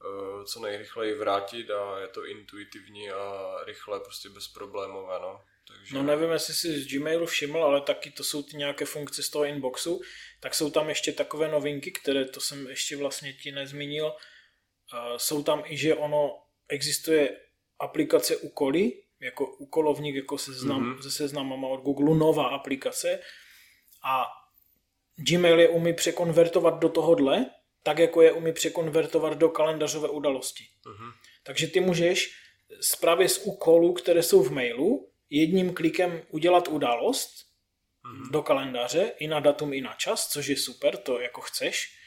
[0.06, 5.46] uh, co nejrychleji vrátit a je to intuitivní a rychle, prostě bezproblémové, no.
[5.68, 5.96] Takže...
[5.96, 9.30] No nevím, jestli si z Gmailu všiml, ale taky to jsou ty nějaké funkce z
[9.30, 10.02] toho inboxu,
[10.40, 14.14] tak jsou tam ještě takové novinky, které to jsem ještě vlastně ti nezmínil.
[15.18, 17.38] Jsou tam i, že ono existuje
[17.80, 21.02] aplikace úkoly, jako úkolovník jako seznam, mm-hmm.
[21.02, 23.20] se seznamama od Google, nová aplikace
[24.04, 24.26] a
[25.16, 27.46] Gmail je umí překonvertovat do tohohle,
[27.84, 30.64] tak jako je umí překonvertovat do kalendářové udalosti.
[30.64, 31.12] Mm-hmm.
[31.44, 32.30] Takže ty můžeš
[33.02, 37.46] právě z úkolů, které jsou v mailu, jedním klikem udělat událost
[38.06, 38.32] mm-hmm.
[38.32, 41.98] do kalendáře i na datum, i na čas, což je super, to jako chceš.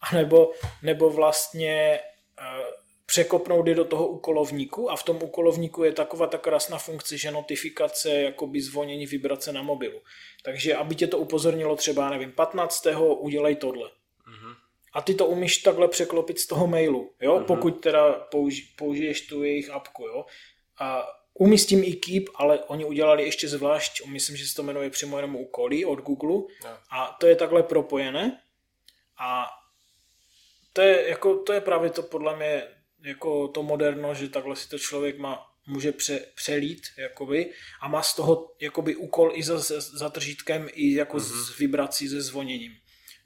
[0.00, 2.00] A nebo, nebo vlastně
[2.40, 7.18] uh, překopnout je do toho úkolovníku a v tom úkolovníku je taková ta krásná funkce,
[7.18, 10.00] že notifikace, jakoby zvonění vibrace na mobilu.
[10.42, 12.86] Takže aby tě to upozornilo třeba, nevím, 15.
[13.18, 13.88] udělej tohle.
[13.88, 14.56] Uh-huh.
[14.92, 17.38] A ty to umíš takhle překlopit z toho mailu, jo?
[17.38, 17.44] Uh-huh.
[17.44, 20.06] pokud teda použi- použiješ tu jejich apku.
[20.06, 20.24] Jo?
[20.78, 24.62] A umí s tím i Keep, ale oni udělali ještě zvlášť, myslím, že se to
[24.62, 26.78] jmenuje přímo jenom úkoly od Google no.
[26.90, 28.40] a to je takhle propojené
[29.18, 29.46] a
[30.72, 32.62] to je, jako, to je právě to podle mě
[33.04, 38.02] jako to moderno, že takhle si to člověk má, může pře, přelít jakoby, a má
[38.02, 41.54] z toho jakoby úkol i za, za tržítkem, i jako mm-hmm.
[41.54, 42.72] s vibrací, se zvoněním.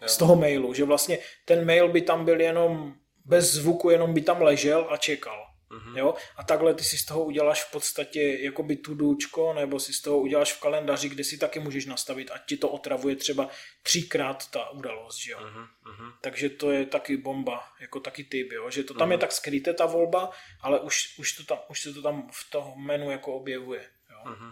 [0.02, 0.08] Jo.
[0.08, 4.20] Z toho mailu, že vlastně ten mail by tam byl jenom bez zvuku, jenom by
[4.20, 5.55] tam ležel a čekal.
[5.70, 5.98] Mm-hmm.
[5.98, 6.14] Jo?
[6.36, 10.18] A takhle ty si z toho uděláš v podstatě jakoby tudůčko, nebo si z toho
[10.18, 13.48] uděláš v kalendáři, kde si taky můžeš nastavit, ať ti to otravuje třeba
[13.82, 15.38] třikrát ta událost, že jo.
[15.38, 16.12] Mm-hmm.
[16.20, 18.70] Takže to je taky bomba, jako taky typ, jo?
[18.70, 19.12] že to tam mm-hmm.
[19.12, 22.50] je tak skryté ta volba, ale už, už, to tam, už se to tam v
[22.50, 23.90] toho menu jako objevuje.
[24.10, 24.32] Jo?
[24.32, 24.50] Mm-hmm.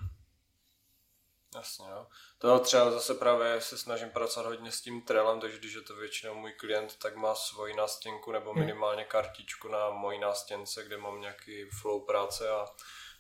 [1.54, 2.06] Jasně, jo.
[2.38, 5.96] To třeba zase právě se snažím pracovat hodně s tím trelem, takže když je to
[5.96, 8.60] většinou můj klient, tak má svoji nástěnku nebo hmm.
[8.60, 12.66] minimálně kartičku na mojí nástěnce, kde mám nějaký flow práce a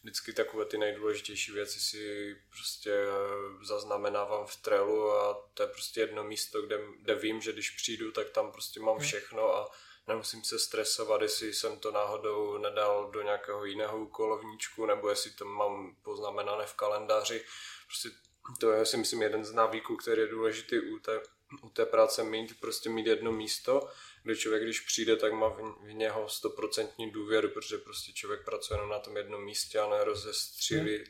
[0.02, 3.04] vždycky takové ty nejdůležitější věci si prostě
[3.62, 8.12] zaznamenávám v trelu a to je prostě jedno místo, kde, kde vím, že když přijdu,
[8.12, 9.04] tak tam prostě mám hmm.
[9.04, 9.70] všechno a
[10.06, 15.44] nemusím se stresovat, jestli jsem to náhodou nedal do nějakého jiného úkolovníčku, nebo jestli to
[15.44, 17.44] mám poznamenané v kalendáři.
[17.86, 18.08] Prostě
[18.60, 21.20] to je si myslím jeden z návyků, který je důležitý u té,
[21.62, 23.88] u té práce mít, prostě mít jedno místo,
[24.22, 28.76] kde člověk, když přijde, tak má v, v něho stoprocentní důvěru, protože prostě člověk pracuje
[28.76, 31.04] jenom na tom jednom místě a nerozestřílí,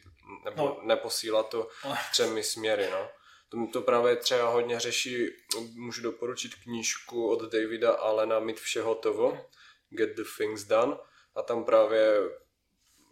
[0.45, 0.81] nebo no.
[0.83, 1.69] neposílá to
[2.13, 3.09] třemi směry, no.
[3.49, 5.29] To, to právě třeba hodně řeší,
[5.75, 9.47] můžu doporučit knížku od Davida Allena Mít vše hotovo,
[9.91, 10.97] Get the Things Done,
[11.35, 12.31] a tam právě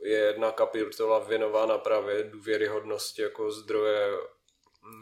[0.03, 4.19] je jedna kapitola věnována právě důvěryhodnosti jako zdroje,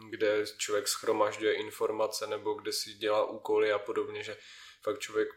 [0.09, 4.37] kde člověk schromažďuje informace nebo kde si dělá úkoly a podobně, že
[4.83, 5.29] fakt člověk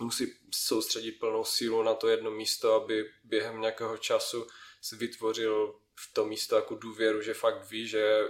[0.00, 4.46] musí soustředit plnou sílu na to jedno místo, aby během nějakého času
[4.82, 8.28] si vytvořil v to místo jako důvěru, že fakt ví, že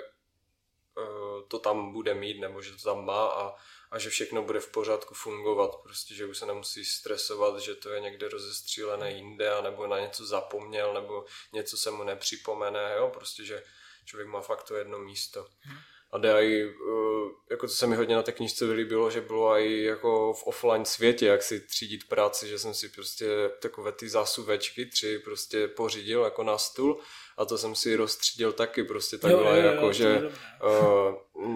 [0.98, 3.54] uh, to tam bude mít nebo že to tam má a
[3.94, 7.90] a že všechno bude v pořádku fungovat, prostě, že už se nemusí stresovat, že to
[7.90, 13.44] je někde rozestřílené jinde, nebo na něco zapomněl, nebo něco se mu nepřipomene, jo, prostě,
[13.44, 13.62] že
[14.04, 15.46] člověk má fakt to jedno místo.
[15.60, 15.78] Hmm.
[16.12, 19.58] A jde i, uh, jako to se mi hodně na té knižce vylíbilo, že bylo
[19.58, 23.26] i jako v offline světě, jak si třídit práci, že jsem si prostě
[23.62, 27.00] takové ty zásuvečky tři prostě pořídil jako na stůl
[27.36, 30.30] a to jsem si rozstřídil taky prostě takhle, jo, jo, jako jo, že
[30.64, 31.14] uh,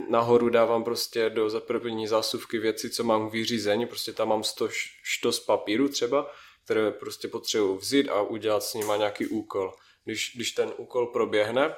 [0.09, 4.69] nahoru dávám prostě do zaprvní zásuvky věci, co mám k vyřízení, prostě tam mám sto,
[5.03, 6.31] štos papíru třeba,
[6.65, 9.75] které prostě potřebuji vzít a udělat s nima nějaký úkol.
[10.05, 11.77] Když, když ten úkol proběhne,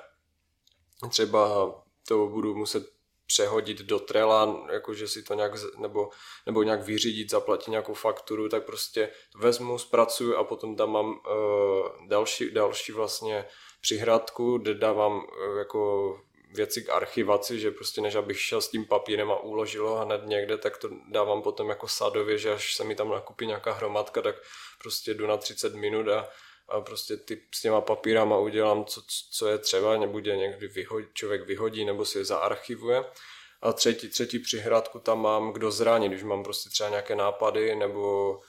[1.10, 1.74] třeba
[2.08, 2.90] to budu muset
[3.26, 6.10] přehodit do Trela, jakože si to nějak, nebo,
[6.46, 12.08] nebo nějak vyřídit, zaplatit nějakou fakturu, tak prostě vezmu, zpracuju a potom tam mám uh,
[12.08, 13.44] další, další vlastně
[13.80, 16.20] přihradku, kde dávám uh, jako
[16.54, 20.20] věci k archivaci, že prostě než abych šel s tím papírem a uložil ho hned
[20.26, 24.22] někde, tak to dávám potom jako sadově, že až se mi tam nakupí nějaká hromadka,
[24.22, 24.34] tak
[24.82, 26.28] prostě jdu na 30 minut a
[26.70, 31.46] a prostě ty s těma papírama udělám, co, co je třeba, nebude někdy vyhodí, člověk
[31.46, 33.04] vyhodí nebo si je zaarchivuje.
[33.62, 38.40] A třetí, třetí přihrádku tam mám, kdo zraní, když mám prostě třeba nějaké nápady nebo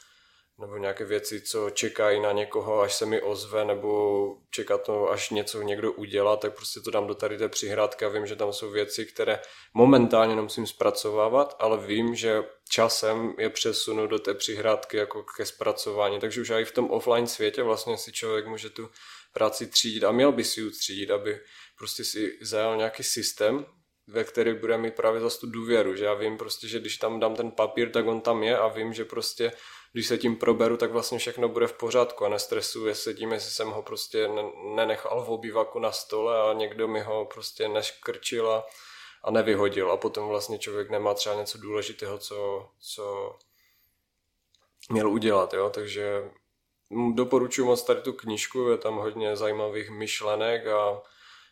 [0.62, 5.30] nebo nějaké věci, co čekají na někoho, až se mi ozve, nebo čeká to, až
[5.30, 8.54] něco někdo udělá, tak prostě to dám do tady té přihrádky a vím, že tam
[8.54, 9.40] jsou věci, které
[9.74, 16.20] momentálně nemusím zpracovávat, ale vím, že časem je přesunu do té přihrádky jako ke zpracování.
[16.20, 18.90] Takže už i v tom offline světě vlastně si člověk může tu
[19.34, 21.40] práci třídit a měl by si ji třídit, aby
[21.78, 23.66] prostě si zajal nějaký systém,
[24.08, 27.20] ve který bude mít právě zase tu důvěru, že já vím prostě, že když tam
[27.20, 29.52] dám ten papír, tak on tam je a vím, že prostě
[29.94, 33.52] když se tím proberu, tak vlastně všechno bude v pořádku a nestresuje se tím, jestli
[33.52, 34.30] jsem ho prostě
[34.76, 39.92] nenechal v obývaku na stole a někdo mi ho prostě neškrčil a, nevyhodil.
[39.92, 43.36] A potom vlastně člověk nemá třeba něco důležitého, co, co
[44.90, 46.32] měl udělat, jo, takže
[47.14, 51.02] doporučuji moc tady tu knížku, je tam hodně zajímavých myšlenek a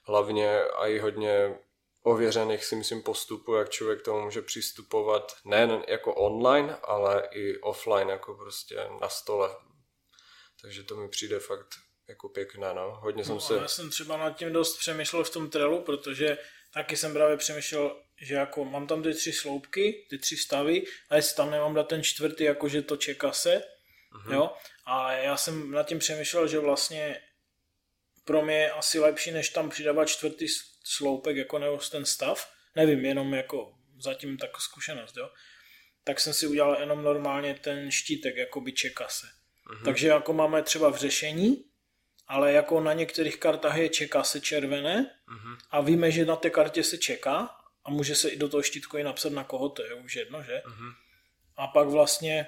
[0.03, 1.59] hlavně i hodně
[2.03, 8.09] ověřených si myslím postupů, jak člověk tomu může přistupovat nejen jako online, ale i offline,
[8.09, 9.49] jako prostě na stole.
[10.61, 11.67] Takže to mi přijde fakt
[12.09, 12.97] jako pěkné, no.
[13.01, 13.55] Hodně jsem no, se...
[13.55, 16.37] Já jsem třeba nad tím dost přemýšlel v tom trelu, protože
[16.73, 21.15] taky jsem právě přemýšlel, že jako mám tam ty tři sloupky, ty tři stavy, a
[21.15, 23.63] jestli tam nemám dát ten čtvrtý, jakože to čeká se,
[24.13, 24.33] mm-hmm.
[24.33, 24.51] jo.
[24.85, 27.21] A já jsem nad tím přemýšlel, že vlastně
[28.29, 30.47] pro mě je asi lepší, než tam přidávat čtvrtý
[30.83, 35.29] sloupek, jako nebo ten stav, nevím, jenom jako zatím tak zkušenost, jo.
[36.03, 39.25] Tak jsem si udělal jenom normálně ten štítek, jako by čeká se.
[39.25, 39.85] Mm-hmm.
[39.85, 41.65] Takže jako máme třeba v řešení,
[42.27, 45.57] ale jako na některých kartách je čeká se červené mm-hmm.
[45.71, 47.49] a víme, že na té kartě se čeká
[47.85, 50.43] a může se i do toho štítku i napsat na koho to je už jedno,
[50.43, 50.61] že?
[50.65, 50.93] Mm-hmm.
[51.57, 52.47] A pak vlastně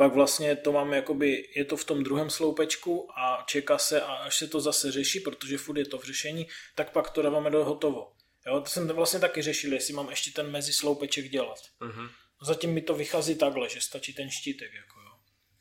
[0.00, 4.12] pak vlastně to máme jakoby, je to v tom druhém sloupečku a čeká se a
[4.12, 7.50] až se to zase řeší, protože furt je to v řešení, tak pak to dáváme
[7.50, 8.12] do hotovo.
[8.46, 11.58] Jo, to jsem vlastně taky řešil, jestli mám ještě ten mezisloupeček dělat.
[11.80, 12.10] Mm-hmm.
[12.42, 14.70] Zatím mi to vychází takhle, že stačí ten štítek.
[14.74, 14.99] Jako.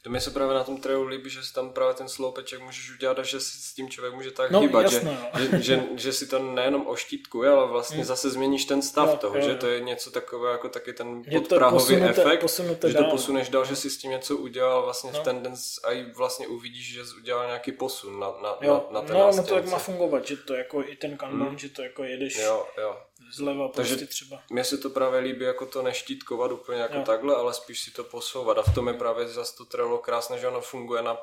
[0.04, 2.92] To mi se právě na tom trailu líbí, že si tam právě ten sloupeček můžeš
[2.96, 5.60] udělat a že si s tím člověk může tak no, hýbat, jasné, že, no.
[5.60, 8.04] že, že, že, si to nejenom oštítkuje, ale vlastně mm.
[8.04, 11.24] zase změníš ten stav no, toho, jo, že to je něco takového jako taky ten
[11.32, 13.12] podprahový efekt, posunuté že to dál.
[13.12, 15.20] posuneš dál, že si s tím něco udělal vlastně no.
[15.20, 18.88] v ten den a i vlastně uvidíš, že jsi udělal nějaký posun na, na, jo,
[18.92, 21.50] na, na ten No, no to jak má fungovat, že to jako i ten kanban,
[21.50, 21.58] mm.
[21.58, 22.98] že to jako jedeš jo, jo
[23.32, 24.44] zleva Takže prostě třeba.
[24.50, 27.04] Mně se to právě líbí jako to neštítkovat úplně jako jo.
[27.04, 30.40] takhle, ale spíš si to posouvat a v tom je právě zase to trelo krásné,
[30.40, 31.18] že ono funguje na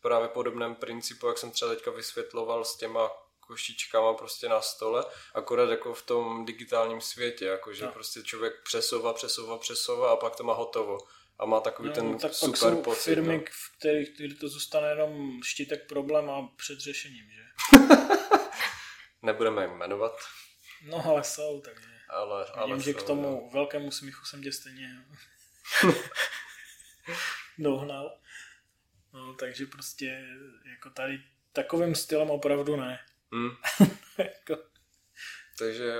[0.00, 5.70] právě podobném principu, jak jsem třeba teďka vysvětloval s těma košičkama prostě na stole, akorát
[5.70, 7.92] jako v tom digitálním světě, jako že no.
[7.92, 10.98] prostě člověk přesouvá, přesouvá, přesouvá a pak to má hotovo.
[11.38, 13.02] A má takový no, ten tak super pak jsou pocit.
[13.02, 13.44] firmy, no.
[13.50, 17.42] v kterých, který to zůstane jenom štítek problém a před řešením, že?
[19.22, 20.16] Nebudeme jmenovat.
[20.84, 23.50] No ale jsou, takže ale, ale vidím, jsou, že k tomu no.
[23.52, 25.06] velkému smíchu jsem tě stejně
[27.58, 28.18] dohnal.
[29.12, 30.26] No, takže prostě
[30.70, 31.22] jako tady
[31.52, 33.00] takovým stylem opravdu ne.
[33.32, 33.50] Hmm.
[34.18, 34.56] jako...
[35.58, 35.94] Takže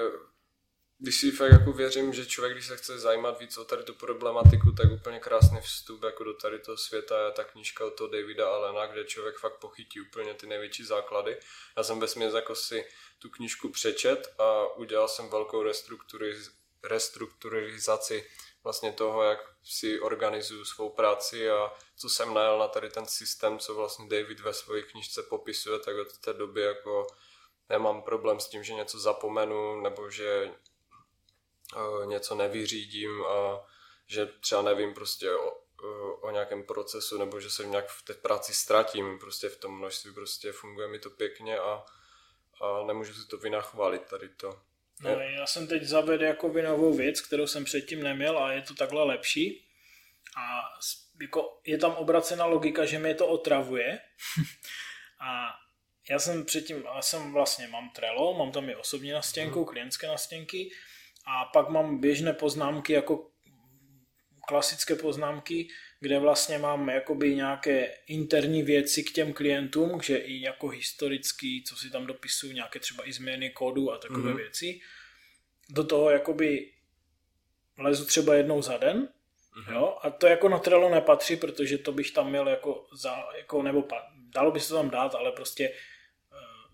[1.05, 3.95] když si fakt jako věřím, že člověk, když se chce zajímat víc o tady tu
[3.95, 8.11] problematiku, tak úplně krásný vstup jako do tady toho světa je ta knížka od toho
[8.11, 11.37] Davida Alena, kde člověk fakt pochytí úplně ty největší základy.
[11.77, 12.85] Já jsem ve směs jako si
[13.19, 16.51] tu knížku přečet a udělal jsem velkou restrukturiz-
[16.83, 18.31] restrukturizaci
[18.63, 23.59] vlastně toho, jak si organizuju svou práci a co jsem najel na tady ten systém,
[23.59, 27.07] co vlastně David ve své knižce popisuje, tak od té doby jako
[27.69, 30.51] nemám problém s tím, že něco zapomenu nebo že
[32.05, 33.67] něco nevyřídím a
[34.07, 35.51] že třeba nevím prostě o,
[36.21, 40.15] o, nějakém procesu nebo že se nějak v té práci ztratím prostě v tom množství,
[40.15, 41.85] prostě funguje mi to pěkně a
[42.61, 44.61] a nemůžu si to vynachválit tady to.
[45.01, 48.75] No, já jsem teď zavedl jako novou věc, kterou jsem předtím neměl a je to
[48.75, 49.69] takhle lepší.
[50.37, 50.61] A
[51.23, 54.01] jako je tam obracená logika, že mě to otravuje.
[55.21, 55.55] a
[56.11, 59.69] já jsem předtím, já jsem vlastně, mám Trello, mám tam i osobní nastěnku, hmm.
[59.69, 60.71] klientské nastěnky
[61.27, 63.31] a pak mám běžné poznámky jako
[64.47, 65.69] klasické poznámky,
[66.01, 71.77] kde vlastně mám jakoby nějaké interní věci k těm klientům, že i jako historický, co
[71.77, 74.37] si tam dopisuju, nějaké třeba i změny kódu a takové mm-hmm.
[74.37, 74.81] věci.
[75.71, 76.73] Do toho jakoby
[77.79, 79.09] lezu třeba jednou za den,
[79.59, 79.75] mm-hmm.
[79.75, 83.63] jo, a to jako na Trello nepatří, protože to bych tam měl jako, za, jako
[83.63, 83.89] nebo
[84.35, 85.77] dalo by se to tam dát, ale prostě eh,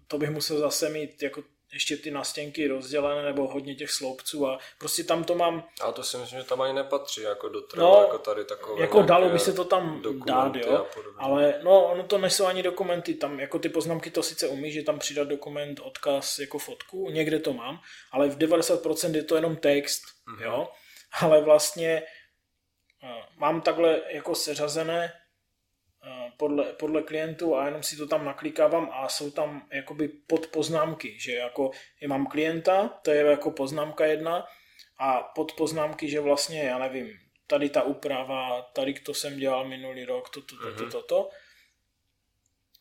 [0.06, 4.58] to bych musel zase mít jako ještě ty nastěnky rozdělené nebo hodně těch sloupců a
[4.78, 5.68] prostě tam to mám...
[5.80, 8.82] A to si myslím, že tam ani nepatří jako do Trello, no, jako tady takové
[8.82, 10.86] Jako dalo by se to tam dát, jo,
[11.18, 14.82] ale no ono to nejsou ani dokumenty, tam jako ty poznámky to sice umí, že
[14.82, 17.80] tam přidat dokument, odkaz jako fotku, někde to mám,
[18.12, 20.44] ale v 90% je to jenom text, mm-hmm.
[20.44, 20.68] jo,
[21.20, 22.02] ale vlastně
[23.02, 25.12] eh, mám takhle jako seřazené
[26.36, 31.32] podle, podle klientů a jenom si to tam naklikávám a jsou tam jakoby podpoznámky, že
[31.32, 31.70] jako
[32.00, 34.46] je mám klienta, to je jako poznámka jedna
[34.98, 37.10] a podpoznámky, že vlastně, já nevím,
[37.46, 41.30] tady ta úprava, tady to jsem dělal minulý rok, toto, toto, toto, to, to.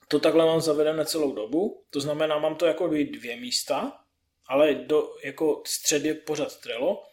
[0.07, 3.99] To takhle mám zavedené celou dobu, to znamená, mám to jako dvě místa,
[4.47, 7.03] ale do, jako střed je pořád Trello.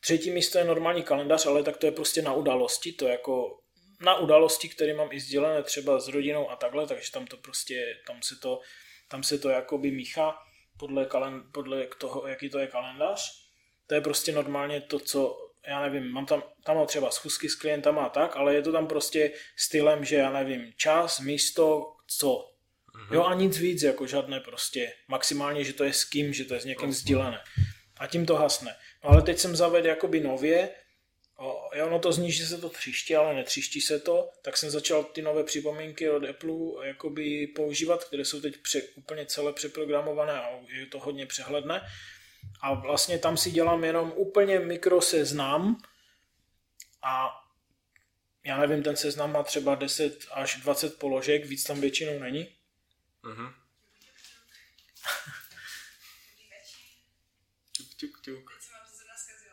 [0.00, 3.63] Třetí místo je normální kalendář, ale tak to je prostě na události, to jako
[4.00, 7.96] na události, které mám i sdělené třeba s rodinou a takhle, takže tam to prostě,
[8.06, 8.60] tam se to,
[9.08, 10.38] tam se to jakoby míchá
[10.78, 13.44] podle, kalen, podle toho, jaký to je kalendář.
[13.86, 17.54] To je prostě normálně to, co já nevím, mám tam, tam mám třeba schůzky s
[17.54, 22.28] klientama a tak, ale je to tam prostě stylem, že já nevím, čas, místo, co.
[22.28, 23.14] Mm-hmm.
[23.14, 24.92] Jo a nic víc, jako žádné prostě.
[25.08, 27.00] Maximálně, že to je s kým, že to je s někým vlastně.
[27.00, 27.40] sdílené.
[27.98, 28.76] A tím to hasne.
[29.04, 30.70] No ale teď jsem zavedl jakoby nově,
[31.36, 35.04] o, ono to zní, že se to třiští, ale netřiští se to, tak jsem začal
[35.04, 40.48] ty nové připomínky od Apple jakoby používat, které jsou teď pře, úplně celé přeprogramované a
[40.68, 41.80] je to hodně přehledné.
[42.60, 45.82] A vlastně tam si dělám jenom úplně mikroseznam
[47.02, 47.44] a
[48.44, 52.56] já nevím, ten seznam má třeba 10 až 20 položek, víc tam většinou není.
[53.24, 53.54] Uh-huh.
[57.76, 58.50] tuk, tuk, tuk.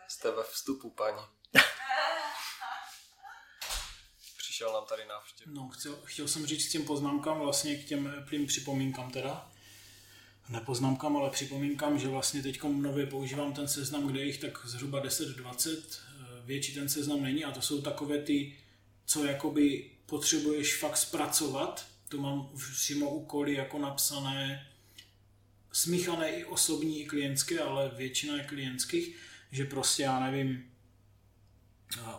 [0.08, 1.41] Jste ve vstupu, paní.
[4.38, 5.48] Přišel nám tady návštěv.
[5.48, 9.52] No, chtěl, chtěl jsem říct k těm poznámkám, vlastně k těm plým připomínkám teda.
[10.50, 15.78] Nepoznámkám, ale připomínkám, že vlastně teď nově používám ten seznam, kde jich tak zhruba 10-20.
[15.78, 18.58] Eh, větší ten seznam není a to jsou takové ty,
[19.06, 21.86] co jakoby potřebuješ fakt zpracovat.
[22.10, 24.68] To mám přímo úkoly jako napsané,
[25.72, 29.16] smíchané i osobní, i klientské, ale většina je klientských,
[29.52, 30.71] že prostě já nevím,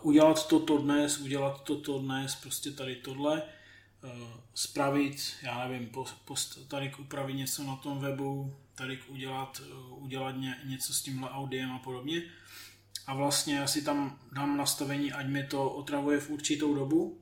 [0.01, 3.43] udělat toto dnes, udělat toto dnes, prostě tady tohle,
[4.53, 5.89] spravit, já nevím,
[6.25, 11.71] post, tady upravit něco na tom webu, tady udělat, udělat ně, něco s tímhle audiem
[11.71, 12.23] a podobně.
[13.07, 17.21] A vlastně já si tam dám nastavení, ať mi to otravuje v určitou dobu.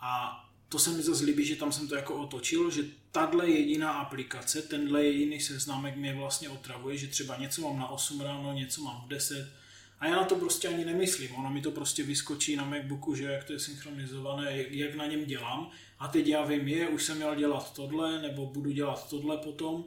[0.00, 3.92] A to se mi zase líbí, že tam jsem to jako otočil, že tahle jediná
[3.92, 8.82] aplikace, tenhle jediný seznámek mě vlastně otravuje, že třeba něco mám na 8 ráno, něco
[8.82, 9.52] mám v 10,
[10.00, 11.34] a já na to prostě ani nemyslím.
[11.34, 15.24] Ono mi to prostě vyskočí na Macbooku, že jak to je synchronizované, jak na něm
[15.24, 15.70] dělám.
[15.98, 19.84] A teď já vím, je, už jsem měl dělat tohle, nebo budu dělat tohle potom.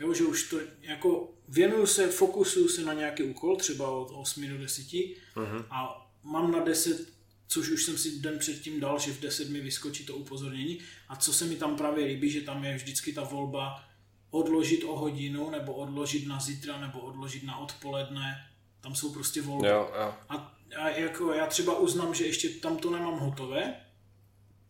[0.00, 4.48] Jo, že už to jako věnuju se, fokusuju se na nějaký úkol, třeba od 8
[4.48, 5.64] do 10 uh-huh.
[5.70, 7.08] a mám na 10,
[7.48, 10.78] což už jsem si den předtím dal, že v 10 mi vyskočí to upozornění.
[11.08, 13.84] A co se mi tam právě líbí, že tam je vždycky ta volba
[14.30, 18.51] odložit o hodinu, nebo odložit na zítra, nebo odložit na odpoledne,
[18.82, 19.68] tam jsou prostě volby.
[19.68, 20.14] Jo, jo.
[20.28, 23.74] A, a jako já třeba uznám, že ještě tam to nemám hotové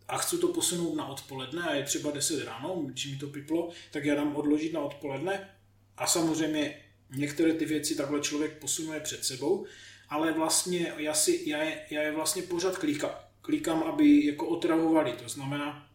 [0.09, 3.71] a chci to posunout na odpoledne a je třeba 10 ráno, když mi to piplo,
[3.91, 5.49] tak já dám odložit na odpoledne
[5.97, 9.67] a samozřejmě některé ty věci takhle člověk posunuje před sebou,
[10.09, 13.11] ale vlastně já, si, já, je, já je vlastně pořád klikám,
[13.41, 15.13] klikám, aby jako otravovali.
[15.13, 15.89] To znamená,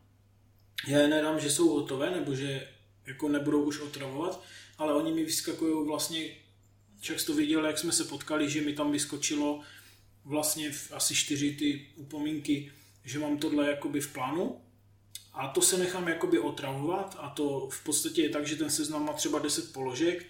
[0.88, 2.68] já je nedám, že jsou hotové, nebo že
[3.06, 4.44] jako nebudou už otravovat,
[4.78, 6.30] ale oni mi vyskakují vlastně
[7.00, 9.62] Však to viděl, jak jsme se potkali, že mi tam vyskočilo
[10.26, 12.72] vlastně v asi čtyři ty upomínky,
[13.06, 14.62] že mám tohle jakoby v plánu
[15.34, 19.06] a to se nechám jakoby otravovat a to v podstatě je tak, že ten seznam
[19.06, 20.26] má třeba 10 položek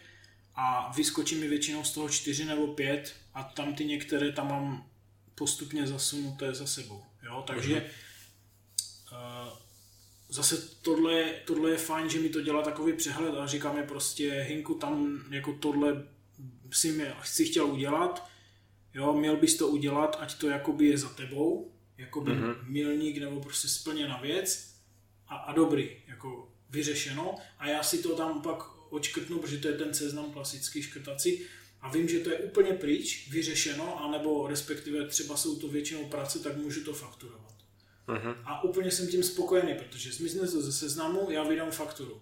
[0.55, 4.89] a vyskočí mi většinou z toho 4 nebo 5 a tam ty některé tam mám
[5.35, 7.03] postupně zasunuté za sebou.
[7.23, 7.43] Jo?
[7.47, 7.91] Takže
[9.11, 9.57] uh,
[10.29, 14.73] zase tohle, tohle je fajn, že mi to dělá takový přehled a říkáme prostě Hinku
[14.73, 16.07] tam jako tohle
[16.71, 18.29] si, mě, si chtěl udělat,
[18.93, 22.55] jo, měl bys to udělat, ať to jakoby je za tebou, jakoby mm-hmm.
[22.63, 24.73] milník nebo prostě splněna věc
[25.27, 29.73] a, a dobrý, jako vyřešeno a já si to tam pak očkrtnu, protože to je
[29.73, 31.41] ten seznam klasický škrtací
[31.81, 36.39] a vím, že to je úplně pryč, vyřešeno, anebo respektive třeba jsou to většinou práce,
[36.39, 37.55] tak můžu to fakturovat.
[38.07, 38.35] Uh-huh.
[38.45, 42.21] A úplně jsem tím spokojený, protože zmizne to ze seznamu, já vydám fakturu.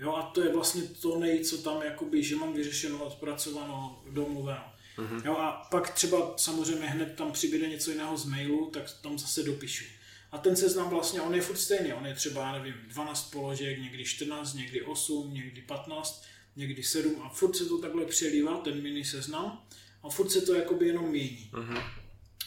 [0.00, 4.64] Jo, a to je vlastně to nej, co tam jakoby, že mám vyřešeno, odpracováno, domluveno.
[4.98, 5.22] Mm-hmm.
[5.24, 9.42] Jo, a pak třeba samozřejmě hned tam přibude něco jiného z mailu, tak tam zase
[9.42, 9.84] dopíšu.
[10.32, 14.04] A ten seznam vlastně, on je furt stejný, on je třeba, nevím, 12 položek, někdy
[14.04, 16.24] 14, někdy 8, někdy 15,
[16.56, 19.64] někdy 7 a furt se to takhle přelívá, ten mini seznam
[20.02, 21.50] a furt se to jakoby jenom mění.
[21.52, 21.82] Mm-hmm.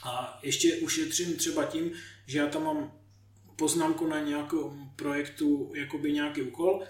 [0.04, 1.92] A ještě ušetřím třeba tím,
[2.28, 2.92] že já tam mám
[3.56, 6.84] poznámku na nějakou projektu, jakoby nějaký úkol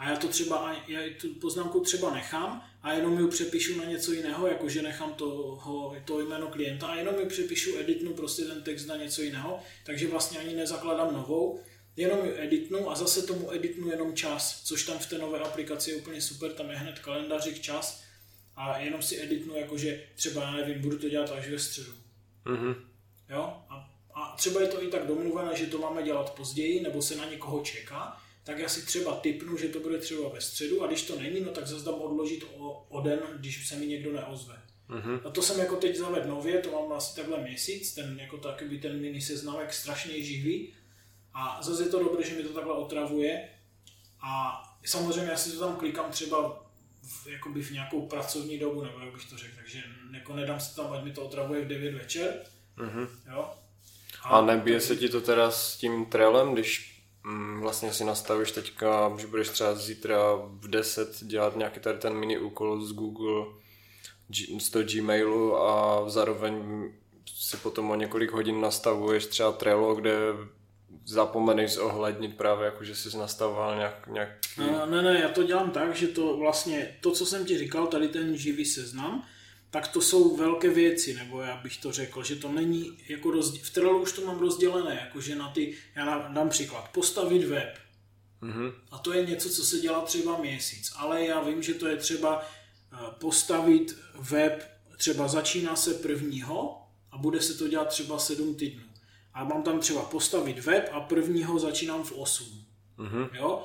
[0.00, 4.12] a já to třeba, já tu poznámku třeba nechám a jenom ji přepíšu na něco
[4.12, 8.86] jiného, jakože nechám toho, to jméno klienta a jenom ji přepíšu, editnu prostě ten text
[8.86, 11.60] na něco jiného, takže vlastně ani nezakladám novou,
[11.96, 15.90] jenom ji editnu a zase tomu editnu jenom čas, což tam v té nové aplikaci
[15.90, 18.02] je úplně super, tam je hned kalendářik čas
[18.56, 21.92] a jenom si editnu, jakože třeba, já nevím, budu to dělat až ve středu.
[22.46, 22.74] Mm-hmm.
[23.28, 23.56] Jo?
[23.68, 27.16] A, a třeba je to i tak domluvené, že to máme dělat později, nebo se
[27.16, 28.20] na někoho čeká,
[28.50, 31.40] tak já si třeba typnu, že to bude třeba ve středu a když to není,
[31.40, 34.62] no tak zase dám odložit o, o den, když se mi někdo neozve.
[34.90, 35.20] Uh-huh.
[35.24, 38.80] A to jsem jako teď zaved nově, to mám asi takhle měsíc, ten jako takový
[38.80, 40.74] ten mini seznamek strašně živý
[41.34, 43.48] a zase je to dobré, že mi to takhle otravuje
[44.22, 46.66] a samozřejmě já si to tam klikám třeba
[47.02, 49.82] v, jakoby v nějakou pracovní dobu, nebo jak bych to řekl, takže
[50.14, 52.34] jako nedám se tam, ať mi to otravuje v 9 večer,
[52.76, 53.08] Mhm.
[53.32, 53.50] jo.
[54.24, 56.89] A nebije se ti to teda s tím trailem, když
[57.60, 62.38] vlastně si nastavíš teďka, že budeš třeba zítra v 10 dělat nějaký tady ten mini
[62.38, 63.46] úkol z Google,
[64.58, 66.84] z toho Gmailu a zároveň
[67.34, 70.16] si potom o několik hodin nastavuješ třeba Trello, kde
[71.04, 75.70] zapomeneš zohlednit právě jako, že jsi nastavoval nějak, nějak No, ne, ne, já to dělám
[75.70, 79.24] tak, že to vlastně, to, co jsem ti říkal, tady ten živý seznam,
[79.70, 83.60] tak to jsou velké věci, nebo já bych to řekl, že to není jako rozdíl,
[83.64, 87.78] v Trello už to mám rozdělené, jakože na ty, já dám- příklad, postavit web,
[88.40, 88.72] Mhm.
[88.90, 91.96] a to je něco, co se dělá třeba měsíc, ale já vím, že to je
[91.96, 92.42] třeba
[92.92, 98.82] eh, postavit web, třeba začíná se prvního a bude se to dělat třeba 7 týdnů.
[99.34, 102.64] A mám tam třeba postavit web a prvního začínám v 8.
[102.96, 103.28] Mhm.
[103.32, 103.64] Jo?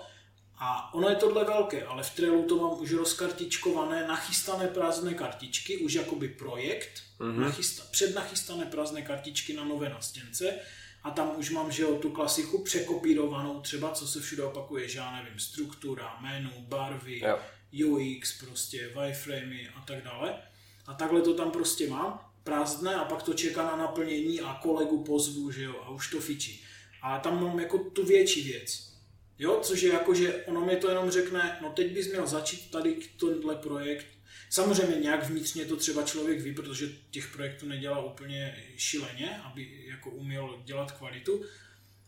[0.57, 5.77] A ono je tohle velké, ale v Trellu to mám už rozkartičkované, nachystané prázdné kartičky,
[5.77, 7.39] už jakoby projekt, mm-hmm.
[7.39, 10.59] nachysta, přednachystané prázdné kartičky na nové nastěnce
[11.03, 14.99] a tam už mám, že jo, tu klasiku překopírovanou třeba, co se všude opakuje, že
[14.99, 17.39] já nevím, struktura, menu, barvy, Jo.
[17.87, 20.41] UX, prostě wireframey a tak dále.
[20.87, 25.03] A takhle to tam prostě mám, prázdné a pak to čeká na naplnění a kolegu
[25.03, 26.63] pozvu, že jo, a už to fičí.
[27.01, 28.94] A tam mám jako tu větší věc.
[29.39, 32.71] Jo, což je jako, že ono mi to jenom řekne, no teď bys měl začít
[32.71, 34.05] tady tenhle projekt.
[34.49, 40.09] Samozřejmě nějak vnitřně to třeba člověk ví, protože těch projektů nedělá úplně šileně, aby jako
[40.09, 41.43] uměl dělat kvalitu,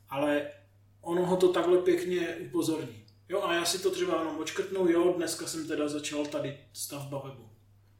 [0.10, 0.52] ale
[1.02, 3.06] ono ho to takhle pěkně upozorní.
[3.30, 7.22] Jo, a já si to třeba jenom očkrtnu, jo, dneska jsem teda začal tady stavba
[7.26, 7.50] webu.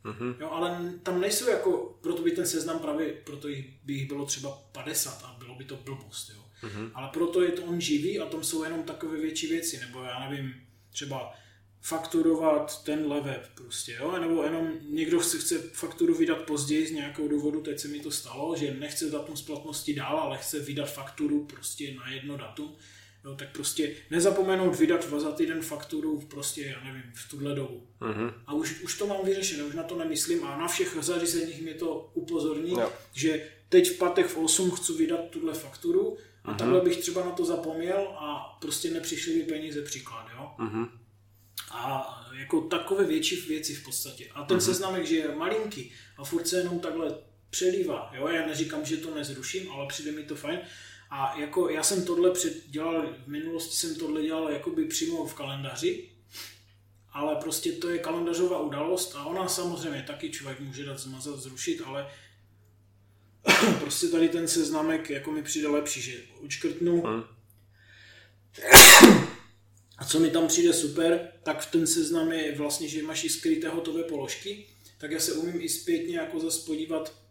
[0.04, 0.36] Mhm.
[0.40, 4.26] Jo, ale tam nejsou jako, proto by ten seznam právě, proto jich, by jich bylo
[4.26, 6.47] třeba 50 a bylo by to blbost, jo.
[6.64, 6.92] Mm-hmm.
[6.94, 10.30] Ale proto je to on živý a tam jsou jenom takové větší věci, nebo já
[10.30, 10.54] nevím,
[10.90, 11.34] třeba
[11.82, 17.28] fakturovat tenhle web prostě, jo, nebo jenom někdo si chce fakturu vydat později z nějakého
[17.28, 21.46] důvodu, teď se mi to stalo, že nechce datum splatnosti dál, ale chce vydat fakturu
[21.46, 22.76] prostě na jedno datum,
[23.26, 27.88] jo, tak prostě nezapomenout vydat za týden fakturu prostě, já nevím, v tuhle dobu.
[28.02, 28.34] Mhm.
[28.48, 31.74] A už, už to mám vyřešené, už na to nemyslím a na všech zařízeních mě
[31.74, 32.92] to upozorní, Jo.
[33.14, 36.18] že teď v pátek v 8 chci vydat tuhle fakturu
[36.48, 36.58] a Mhm.
[36.60, 40.52] takhle bych třeba na to zapomněl a prostě nepřišly mi peníze příklad, jo.
[40.58, 40.88] Mhm.
[41.72, 44.30] A jako takové větší věci v podstatě.
[44.34, 47.16] A ten seznamek, že je malinký a furt se jenom takhle
[47.50, 50.60] přelívá, jo, já neříkám, že to nezruším, ale přijde mi to fajn.
[51.10, 55.34] A jako já jsem tohle před, dělal, v minulosti jsem tohle dělal jakoby přímo v
[55.34, 56.10] kalendáři,
[57.14, 61.82] ale prostě to je kalendářová událost a ona samozřejmě taky člověk může dát zmazat, zrušit,
[61.86, 62.08] ale
[63.80, 67.24] prostě tady ten seznamek jako mi přijde lepší, že učkrtnu Hmm.
[69.98, 73.30] a co mi tam přijde super, tak v ten seznam je vlastně, že máš i
[73.30, 74.66] skryté hotové položky,
[74.98, 77.22] tak já se umím i zpětně jako zase podívat,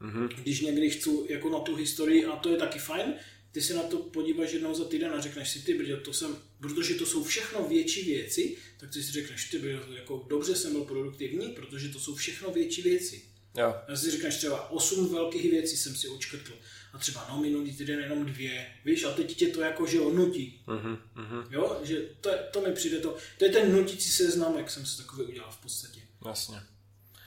[0.00, 0.28] Mhm.
[0.42, 3.14] když někdy chci jako na tu historii a to je taky fajn,
[3.52, 6.36] ty se na to podíváš jednou za týden a řekneš si, ty brdě, to jsem,
[6.60, 10.72] protože to jsou všechno větší věci, tak ty si řekneš, ty brdě, jako dobře jsem
[10.72, 13.22] byl produktivní, protože to jsou všechno větší věci.
[13.56, 13.74] Jo.
[13.88, 16.52] Já si říkáš třeba 8 velkých věcí jsem si očkrtl
[16.92, 20.62] a třeba no minulý týden jenom dvě, víš, a teď tě to jako, že nutí.
[20.66, 20.98] Mhm.
[21.14, 21.44] Mhm.
[21.50, 25.24] Jo, že to, to mi přijde to, to je ten nutící seznamek, jsem si takový
[25.24, 26.00] udělal v podstatě.
[26.26, 26.60] Jasně.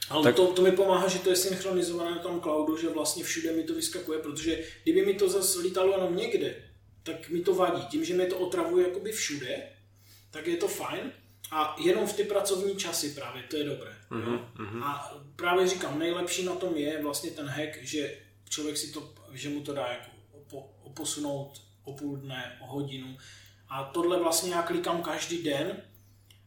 [0.09, 0.35] Ale tak...
[0.35, 3.63] to, to, mi pomáhá, že to je synchronizované na tom cloudu, že vlastně všude mi
[3.63, 6.55] to vyskakuje, protože kdyby mi to zase lítalo jenom někde,
[7.03, 7.85] tak mi to vadí.
[7.85, 9.69] Tím, že mi to otravuje jakoby všude,
[10.31, 11.11] tak je to fajn.
[11.51, 13.98] A jenom v ty pracovní časy právě, to je dobré.
[14.11, 14.33] Mm-hmm.
[14.33, 14.83] Jo?
[14.83, 18.17] A právě říkám, nejlepší na tom je vlastně ten hack, že
[18.49, 23.17] člověk si to, že mu to dá jako opo, oposunout o půl dne, o hodinu.
[23.69, 25.81] A tohle vlastně já klikám každý den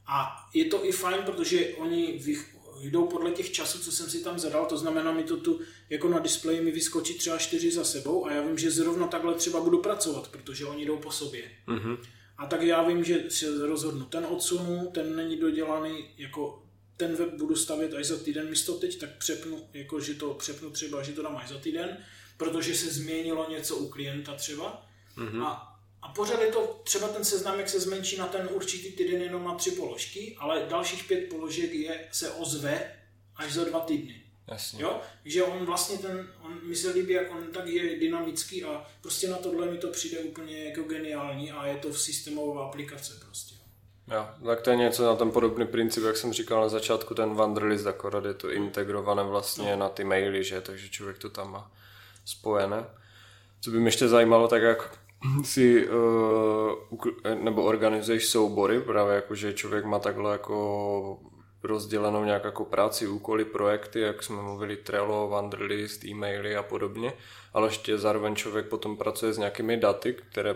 [0.07, 4.25] a je to i fajn, protože oni vych, jdou podle těch časů, co jsem si
[4.25, 5.61] tam zadal, to znamená mi to tu,
[5.91, 9.35] jako na displeji mi vyskočí třeba čtyři za sebou a já vím, že zrovna takhle
[9.35, 11.43] třeba budu pracovat, protože oni jdou po sobě.
[11.67, 11.97] Mhm.
[12.39, 16.62] A tak já vím, že se rozhodnu, ten odsunu, ten není dodělaný, jako
[17.03, 20.71] ten web budu stavět až za týden místo teď, tak přepnu, jako že to přepnu
[20.71, 21.99] třeba, že to dám až za týden,
[22.37, 24.87] protože se změnilo něco u klienta třeba.
[25.17, 25.45] Mm-hmm.
[25.45, 29.45] A, a pořád je to, třeba ten seznamek se zmenší na ten určitý týden jenom
[29.45, 32.93] na tři položky, ale dalších pět položek je, se ozve
[33.37, 34.23] až za dva týdny.
[34.49, 34.83] Jasně.
[34.83, 35.01] Jo?
[35.25, 39.29] že on vlastně ten, on mi se líbí, jak on tak je dynamický a prostě
[39.29, 43.62] na tohle mi to přijde úplně jako geniální a je to v systémová aplikace prostě.
[44.11, 47.35] Jo, tak to je něco na ten podobný princip, jak jsem říkal na začátku, ten
[47.35, 49.79] Wanderlist, akorát je to integrované vlastně no.
[49.79, 51.71] na ty maily, že, takže člověk to tam má
[52.25, 52.85] spojené.
[53.61, 54.99] Co by mě ještě zajímalo, tak jak
[55.45, 55.95] si uh,
[57.43, 61.19] nebo organizuješ soubory, právě jako, že člověk má takhle jako
[61.63, 67.13] rozdělenou nějak jako práci, úkoly, projekty, jak jsme mluvili, Trello, Wanderlist, e-maily a podobně,
[67.55, 70.55] ale ještě zároveň člověk potom pracuje s nějakými daty, které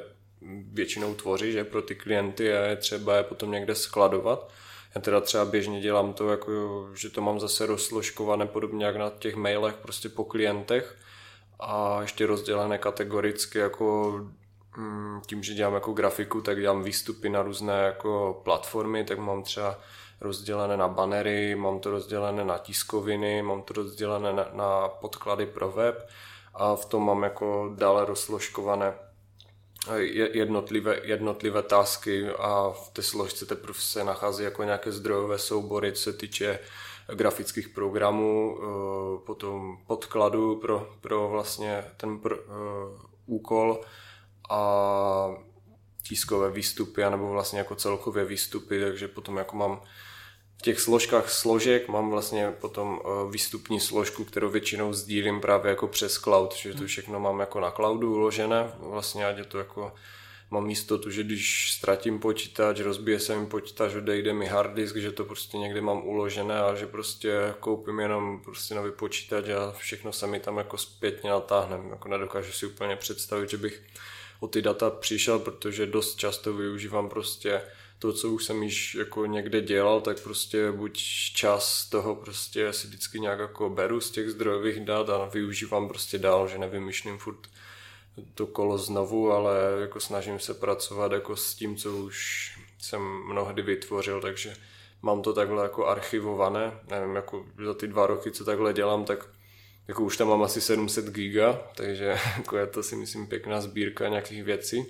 [0.73, 4.51] většinou tvoří, že pro ty klienty a je třeba je potom někde skladovat.
[4.95, 9.11] Já teda třeba běžně dělám to, jako, že to mám zase rozsložkované podobně jak na
[9.19, 10.97] těch mailech prostě po klientech
[11.61, 14.13] a ještě rozdělené kategoricky jako
[14.77, 19.43] mm, tím, že dělám jako grafiku, tak dělám výstupy na různé jako platformy, tak mám
[19.43, 19.79] třeba
[20.21, 25.71] rozdělené na banery, mám to rozdělené na tiskoviny, mám to rozdělené na, na podklady pro
[25.73, 26.09] web
[26.55, 28.95] a v tom mám jako dále rozložkované
[30.33, 36.03] jednotlivé, jednotlivé tasky a v té složce teprve se nachází jako nějaké zdrojové soubory, co
[36.03, 36.59] se týče
[37.15, 42.39] grafických programů, eh, potom podkladu pro, pro vlastně ten pr, uh,
[43.27, 43.81] úkol
[44.51, 45.31] a
[46.09, 49.81] tiskové výstupy, anebo vlastně jako celkově výstupy, takže potom jako mám
[50.59, 55.89] v těch složkách složek mám vlastně potom eh, výstupní složku, kterou většinou sdílím právě jako
[55.89, 56.87] přes cloud, že to hmm.
[56.87, 59.93] všechno mám jako na cloudu uložené, vlastně ať je to jako
[60.51, 65.13] mám jistotu, že když ztratím počítač, rozbije se mi počítač, odejde mi hard disk, že
[65.13, 70.13] to prostě někde mám uložené a že prostě koupím jenom prostě nový počítač a všechno
[70.13, 71.81] se mi tam jako zpětně natáhne.
[71.91, 73.83] Jako nedokážu si úplně představit, že bych
[74.41, 77.63] o ty data přišel, protože dost často využívám prostě
[77.99, 80.99] to, co už jsem již jako někde dělal, tak prostě buď
[81.35, 86.19] čas toho prostě si vždycky nějak jako beru z těch zdrojových dat a využívám prostě
[86.19, 87.39] dál, že nevymýšlím furt
[88.35, 93.63] to kolo znovu, ale jako snažím se pracovat jako s tím, co už jsem mnohdy
[93.63, 94.57] vytvořil, takže
[95.03, 99.29] mám to takhle jako archivované, nevím, jako za ty dva roky, co takhle dělám, tak
[99.89, 102.05] jako už tam mám asi 700 giga, takže
[102.37, 104.87] jako je to si myslím pěkná sbírka nějakých věcí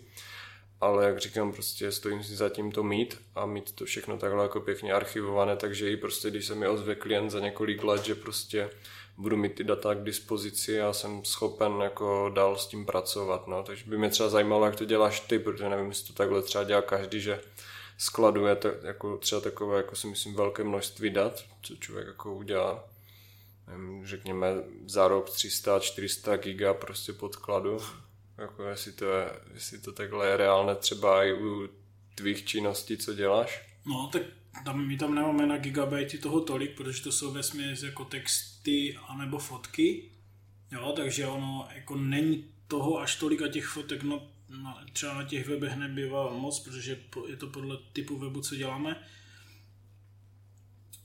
[0.81, 4.43] ale jak říkám, prostě stojím si za tím to mít a mít to všechno takhle
[4.43, 8.15] jako pěkně archivované, takže i prostě, když se mi ozve klient za několik let, že
[8.15, 8.71] prostě
[9.17, 13.63] budu mít ty data k dispozici a jsem schopen jako dál s tím pracovat, no.
[13.63, 16.65] Takže by mě třeba zajímalo, jak to děláš ty, protože nevím, jestli to takhle třeba
[16.65, 17.41] dělá každý, že
[17.99, 22.85] skladuje to, jako třeba takové, jako si myslím, velké množství dat, co člověk jako udělá,
[23.67, 24.55] nevím, řekněme
[24.87, 27.79] za rok 300-400 giga prostě podkladu,
[28.39, 31.69] jako jestli to, je, jestli to takhle je reálné třeba i u
[32.15, 33.63] tvých činností, co děláš?
[33.87, 34.23] No, tak
[34.65, 39.39] tam, my tam nemáme na gigabajty toho tolik, protože to jsou vesměs jako texty anebo
[39.39, 40.11] fotky.
[40.73, 45.25] Jo, takže ono jako není toho až tolik a těch fotek, no, no, třeba na
[45.25, 49.03] těch webech nebývá moc, protože je to podle typu webu, co děláme.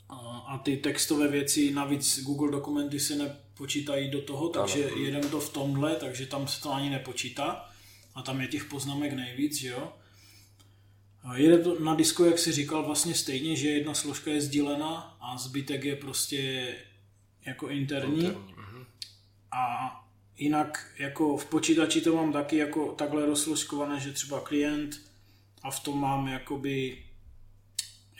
[0.09, 0.15] A,
[0.47, 5.02] a ty textové věci, navíc Google dokumenty se ne, počítají do toho, takže ano.
[5.02, 7.70] jedem to v tomhle, takže tam se to ani nepočítá
[8.16, 9.93] a tam je těch poznámek nejvíc, že jo.
[11.36, 15.38] Jede to na disku, jak si říkal, vlastně stejně, že jedna složka je sdílena a
[15.38, 16.76] zbytek je prostě
[17.45, 18.16] jako interní.
[18.16, 18.54] interní.
[18.58, 18.86] Mhm.
[19.52, 19.91] A
[20.38, 25.02] jinak jako v počítači to mám taky jako takhle rozsložkované, že třeba klient
[25.64, 27.06] a v tom mám jakoby,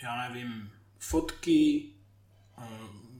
[0.02, 1.90] já nevím, fotky,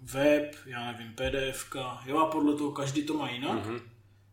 [0.03, 1.67] web, já nevím, PDF,
[2.07, 3.67] jo a podle toho každý to má jinak.
[3.67, 3.81] Mm-hmm.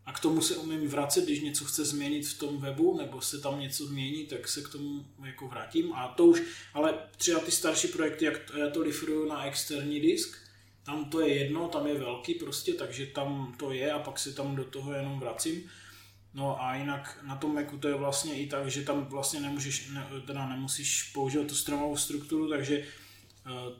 [0.05, 3.39] A k tomu se umím vracet, když něco chce změnit v tom webu, nebo se
[3.39, 5.93] tam něco změní, tak se k tomu jako vrátím.
[5.93, 6.41] A to už,
[6.73, 10.37] ale třeba ty starší projekty, jak to, já to referuju na externí disk,
[10.83, 14.33] tam to je jedno, tam je velký prostě, takže tam to je a pak se
[14.33, 15.69] tam do toho jenom vracím.
[16.33, 19.89] No a jinak na tom Macu to je vlastně i tak, že tam vlastně nemůžeš,
[19.89, 22.85] ne, teda nemusíš používat tu stromovou strukturu, takže
[23.45, 23.73] uh,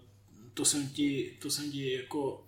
[0.60, 2.48] to jsem ti, to jsem ti jako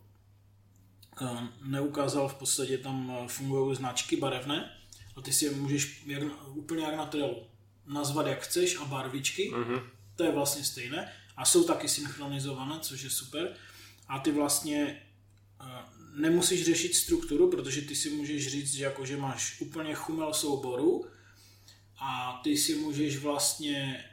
[1.21, 4.77] uh, neukázal, v podstatě tam eh, fungují značky barevné
[5.15, 7.47] a ty si je můžeš jak, úplně jak na Trello
[7.87, 9.81] nazvat jak chceš a barvičky, mm-hmm.
[10.15, 13.55] to je vlastně stejné a jsou taky synchronizované, což je super
[14.07, 15.01] a ty vlastně
[15.61, 15.67] uh,
[16.21, 21.05] nemusíš řešit strukturu, protože ty si můžeš říct, že, jako, že máš úplně chumel souboru
[21.97, 24.05] a ty si můžeš vlastně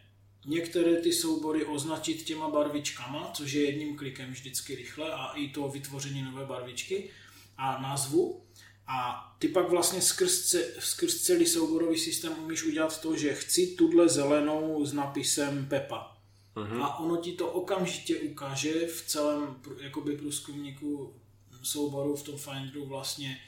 [0.49, 5.69] některé ty soubory označit těma barvičkama, což je jedním klikem vždycky rychle a i to
[5.69, 7.11] vytvoření nové barvičky
[7.57, 8.43] a názvu.
[8.87, 14.09] A ty pak vlastně skrz, skrz celý souborový systém umíš udělat to, že chci tuhle
[14.09, 16.17] zelenou s nápisem Pepa.
[16.57, 16.85] Uh-huh.
[16.85, 21.15] A ono ti to okamžitě ukáže v celém jakoby průzkumníku
[21.63, 23.41] souboru v tom Finderu vlastně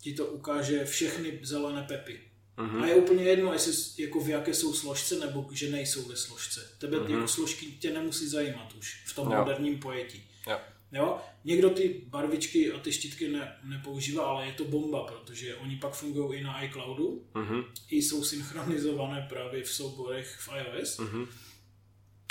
[0.00, 2.25] ti to ukáže všechny zelené Pepy.
[2.58, 2.82] Uh-huh.
[2.82, 6.70] A je úplně jedno, jestli jako v jaké jsou složce, nebo že nejsou ve složce.
[6.78, 7.14] Tebe uh-huh.
[7.14, 9.38] jako složky tě nemusí zajímat už v tom jo.
[9.38, 10.24] moderním pojetí.
[10.46, 10.58] Jo.
[10.92, 11.18] Jo?
[11.44, 15.94] Někdo ty barvičky a ty štítky ne, nepoužívá, ale je to bomba, protože oni pak
[15.94, 17.64] fungují i na iCloudu, uh-huh.
[17.90, 20.98] i jsou synchronizované právě v souborech v iOS.
[20.98, 21.28] Uh-huh.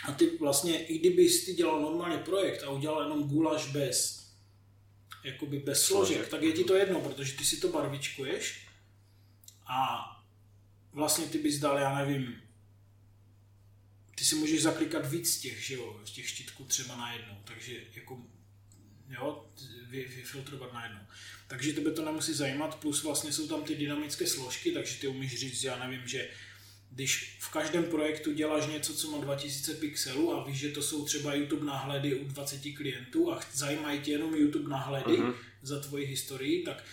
[0.07, 4.25] A ty vlastně, i kdyby ty dělal normálně projekt a udělal jenom gulaš bez,
[5.23, 8.67] jakoby bez složek, tak je ti to jedno, protože ty si to barvičkuješ
[9.67, 10.11] a
[10.95, 12.41] vlastně ty bys dal, já nevím,
[14.15, 18.21] ty si můžeš zaklikat víc těch, že jo, z těch štítků třeba najednou, takže jako,
[19.09, 19.45] jo,
[19.89, 20.99] vy, vyfiltrovat najednou.
[21.47, 25.39] Takže tebe to nemusí zajímat, plus vlastně jsou tam ty dynamické složky, takže ty umíš
[25.39, 26.29] říct, já nevím, že
[26.91, 31.05] když v každém projektu děláš něco, co má 2000 pixelů a víš, že to jsou
[31.05, 35.35] třeba YouTube náhledy u 20 klientů a zajímají tě jenom YouTube náhledy uh-huh.
[35.61, 36.83] za tvoji historii, tak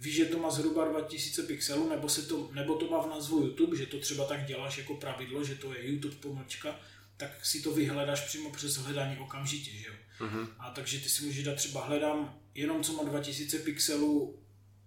[0.00, 3.40] víš, že to má zhruba 2000 pixelů, nebo, se to, nebo to má v názvu
[3.40, 6.80] YouTube, že to třeba tak děláš jako pravidlo, že to je YouTube pomlčka,
[7.16, 9.94] tak si to vyhledáš přímo přes hledání okamžitě, že jo.
[10.20, 10.48] Uh-huh.
[10.58, 14.42] A takže ty si můžeš dát třeba hledám jenom co má 2000 pixelů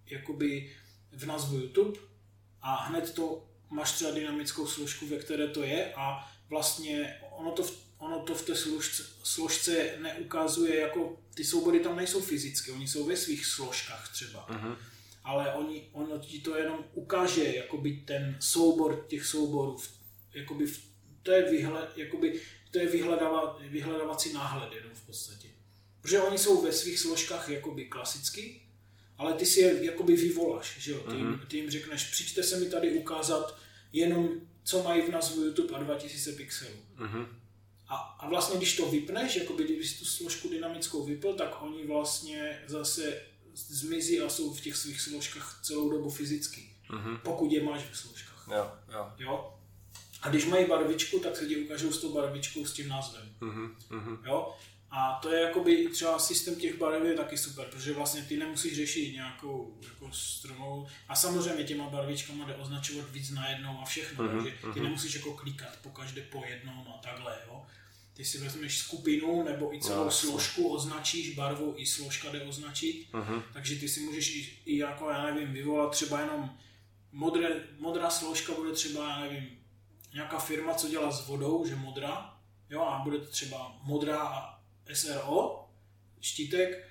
[0.06, 0.76] jakoby
[1.12, 2.00] v názvu YouTube
[2.62, 7.62] a hned to máš třeba dynamickou složku, ve které to je a vlastně ono to
[7.62, 12.88] v, ono to v té složce, složce neukazuje jako, ty soubory tam nejsou fyzické, oni
[12.88, 14.48] jsou ve svých složkách třeba.
[14.48, 14.76] Uh-huh.
[15.24, 19.76] Ale oni, ono ti to jenom ukáže, jakoby ten soubor těch souborů,
[20.34, 20.84] jakoby v,
[21.22, 25.48] to je, vyhled, jakoby, to je vyhledava, vyhledávací náhled jenom v podstatě.
[26.00, 28.62] Protože oni jsou ve svých složkách jakoby klasicky,
[29.18, 30.98] ale ty si je jakoby vyvoláš, že jo?
[30.98, 31.46] Ty, uh-huh.
[31.46, 33.58] ty jim řekneš, přijďte se mi tady ukázat
[33.92, 34.28] jenom,
[34.64, 36.76] co mají v názvu YouTube a 2000 pixelů.
[36.98, 37.26] Uh-huh.
[37.88, 41.86] A, a vlastně, když to vypneš, jakoby kdyby si tu složku dynamickou vypl, tak oni
[41.86, 43.22] vlastně zase
[43.54, 46.70] zmizí a jsou v těch svých složkách celou dobu fyzicky.
[46.90, 47.18] Uh-huh.
[47.18, 48.48] Pokud je máš ve složkách.
[48.50, 49.12] Jo, jo.
[49.18, 49.54] jo?
[50.22, 53.34] A když mají barvičku, tak se ti ukážou s tou barvičkou s tím názvem.
[53.40, 54.18] Uh-huh.
[54.26, 54.54] Jo?
[54.90, 58.76] A to je jakoby třeba systém těch barev je taky super, protože vlastně ty nemusíš
[58.76, 64.42] řešit nějakou jako stromovou a samozřejmě těma barvičkama jde označovat víc najednou a všechno, uh-huh,
[64.42, 64.82] takže ty uh-huh.
[64.82, 67.66] nemusíš jako klikat po každé po jednom a takhle, jo.
[68.22, 73.06] Ty si vezmeš skupinu nebo i celou no, složku, označíš barvou, i složka jde označit,
[73.12, 73.42] uh-huh.
[73.52, 76.56] takže ty si můžeš i, i jako, já nevím, vyvolat třeba jenom
[77.12, 77.48] modré,
[77.78, 79.48] modrá složka bude třeba, já nevím,
[80.14, 82.38] nějaká firma, co dělá s vodou, že modrá,
[82.70, 84.54] jo, a bude to třeba modrá
[84.92, 85.68] SRO,
[86.20, 86.88] štítek,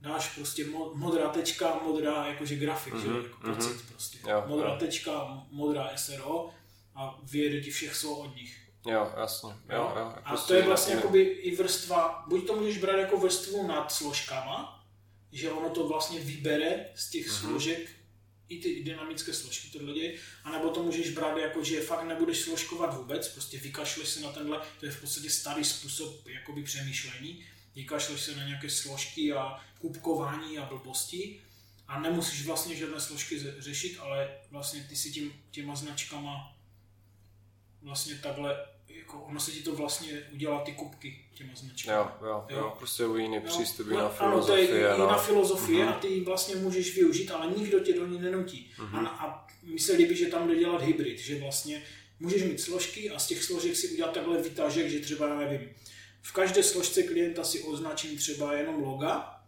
[0.00, 3.54] dáš prostě modrá tečka, modrá jakože grafik, mm-hmm, že, mhm, jako mm-hmm.
[3.54, 4.18] pocit prostě.
[4.28, 4.76] Jo, modrá jo.
[4.78, 6.50] tečka, modrá SRO
[6.94, 8.62] a vyjede ti všech slov od nich.
[8.86, 9.50] Jo, jasně.
[9.50, 13.16] Jo, jo, a prostě to je vlastně jakoby i vrstva, buď to můžeš brát jako
[13.16, 14.84] vrstvu nad složkama,
[15.32, 17.40] že ono to vlastně vybere z těch mm-hmm.
[17.40, 17.90] složek
[18.48, 22.96] i ty dynamické složky tohle dějí, anebo to můžeš brát jako, že fakt nebudeš složkovat
[22.96, 28.20] vůbec, prostě vykašleš se na tenhle, to je v podstatě starý způsob jakoby přemýšlení, vykašleš
[28.20, 31.42] se na nějaké složky a kubkování a blbosti
[31.88, 36.56] a nemusíš vlastně žádné složky řešit, ale vlastně ty si tím, těma značkama
[37.82, 38.66] vlastně takhle
[38.98, 41.96] jako ono se ti to vlastně udělá ty kubky těma značkami.
[41.96, 43.42] Jo, jo, jo, jo prostě jiný jo.
[43.44, 44.58] přístup, jiná no, filozofie.
[44.58, 45.18] Ano, to je jiná no.
[45.18, 45.90] filozofie uh-huh.
[45.90, 48.72] a ty ji vlastně můžeš využít, ale nikdo tě do ní nenutí.
[48.78, 49.06] Uh-huh.
[49.06, 51.82] A, a mi se líbí, že tam jde dělat hybrid, že vlastně
[52.20, 55.70] můžeš mít složky a z těch složek si udělat takhle vytažek, že třeba, já nevím,
[56.22, 59.40] v každé složce klienta si označím třeba jenom loga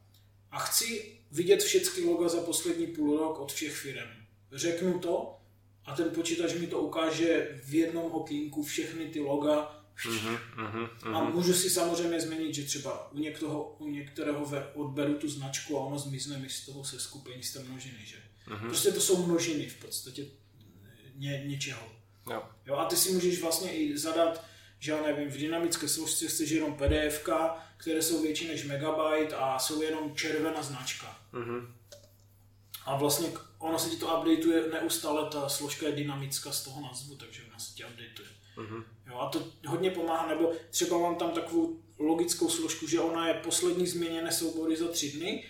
[0.51, 4.09] a chci vidět všechny loga za poslední půl rok od všech firm.
[4.53, 5.34] Řeknu to
[5.87, 11.17] a ten počítač mi to ukáže v jednom okýnku všechny ty loga uh-huh, uh-huh.
[11.17, 15.81] A můžu si samozřejmě změnit, že třeba u, některého, u některého odberu tu značku a
[15.81, 18.17] ono zmizne mi z toho se skupení z té množiny, že?
[18.61, 20.27] Prostě to jsou množiny v podstatě
[21.15, 21.89] ně, něčeho.
[22.31, 22.43] Jo.
[22.67, 22.77] jo.
[22.77, 24.45] A ty si můžeš vlastně i zadat,
[24.79, 27.29] že já nevím, v dynamické složce chceš jenom PDF,
[27.77, 31.19] které jsou větší než megabyte a jsou jenom červená značka.
[31.33, 31.67] Uh-huh.
[32.87, 33.29] A vlastně
[33.65, 37.59] ono se ti to updateuje neustále, ta složka je dynamická z toho názvu, takže ona
[37.59, 38.31] se ti updateuje.
[38.57, 38.85] Uh-huh.
[39.07, 43.35] Jo, a to hodně pomáhá, nebo třeba mám tam takovou logickou složku, že ona je
[43.35, 45.45] poslední změněné soubory za tři dny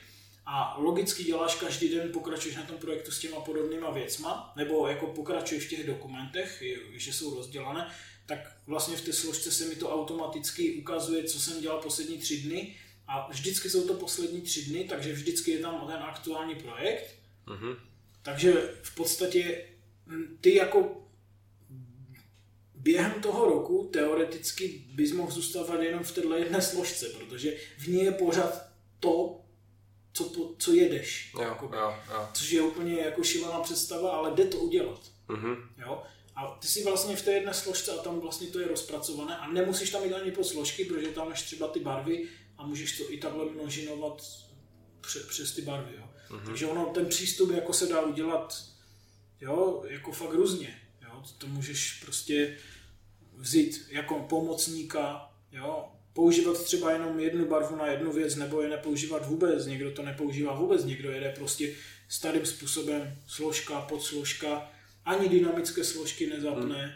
[0.47, 5.07] a logicky děláš každý den, pokračuješ na tom projektu s těma podobnýma věcma, nebo jako
[5.07, 6.63] pokračuješ v těch dokumentech,
[6.93, 7.91] že jsou rozdělané,
[8.27, 12.41] tak vlastně v té složce se mi to automaticky ukazuje, co jsem dělal poslední tři
[12.41, 12.77] dny
[13.09, 17.15] a vždycky jsou to poslední tři dny, takže vždycky je tam ten aktuální projekt.
[17.47, 17.77] Uh-huh.
[18.25, 19.65] Takže v podstatě
[20.41, 21.09] ty jako
[22.75, 28.05] během toho roku teoreticky bys mohl zůstávat jenom v této jedné složce, protože v ní
[28.05, 28.69] je pořád
[29.01, 29.41] to,
[30.13, 31.33] co, po, co jedeš.
[31.35, 32.29] Jo, jako, jo, jo.
[32.33, 35.01] Což je úplně jako šílená představa, ale jde to udělat.
[35.29, 35.69] Uh-huh.
[35.79, 36.03] Jo?
[36.37, 39.53] A ty si vlastně v té jedné složce a tam vlastně to je rozpracované a
[39.53, 43.13] nemusíš tam mít ani po složky, protože tam máš třeba ty barvy a můžeš to
[43.13, 44.23] i takhle množinovat
[45.01, 45.97] pře, přes ty barvy.
[45.97, 46.09] Jo?
[46.31, 46.47] Uh-huh.
[46.47, 48.65] Takže ono, ten přístup jako se dá udělat
[49.41, 50.81] jo, jako fakt různě.
[51.03, 51.23] Jo?
[51.39, 52.57] To můžeš prostě
[53.37, 59.27] vzít jako pomocníka, jo, používat třeba jenom jednu barvu na jednu věc, nebo je nepoužívat
[59.27, 61.75] vůbec, někdo to nepoužívá vůbec, někdo jede prostě
[62.09, 64.71] starým způsobem složka, podsložka,
[65.05, 66.93] ani dynamické složky nezapne, hmm.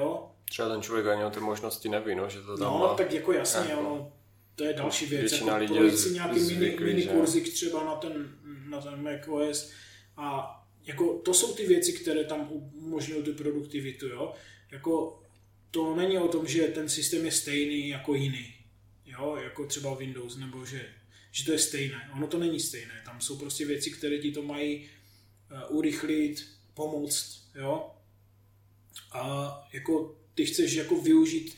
[0.00, 0.30] jo.
[0.44, 2.94] Třeba ten člověk ani o ty možnosti neví, no, že to tam No, má.
[2.94, 4.12] tak jako jasně, jako, ono,
[4.60, 7.94] to je další věc, Většina jako lidí si nějaký mini, zvyklý, mini kurzik třeba na
[7.94, 8.38] ten,
[8.68, 9.72] na ten macOS
[10.16, 14.34] a jako to jsou ty věci, které tam umožňují tu produktivitu, jo.
[14.70, 15.22] Jako
[15.70, 18.54] to není o tom, že ten systém je stejný jako jiný,
[19.06, 20.86] jo, jako třeba Windows, nebo že,
[21.30, 22.10] že to je stejné.
[22.16, 24.88] Ono to není stejné, tam jsou prostě věci, které ti to mají
[25.70, 27.90] uh, urychlit, pomoct, jo.
[29.12, 31.56] A jako ty chceš jako využít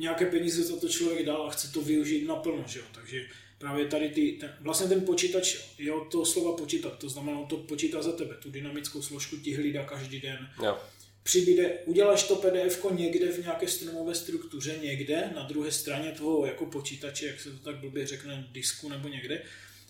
[0.00, 2.84] nějaké peníze za to člověk dal a chce to využít naplno, že jo?
[2.94, 3.26] takže
[3.58, 7.46] právě tady ty, ten, vlastně ten počítač je od toho slova počítat, to znamená, on
[7.46, 10.48] to počítá za tebe, tu dynamickou složku ti hlídá každý den.
[10.64, 10.78] Jo.
[11.22, 16.66] Přibyde, uděláš to PDF někde v nějaké stromové struktuře, někde na druhé straně toho jako
[16.66, 19.42] počítače, jak se to tak blbě řekne, disku nebo někde,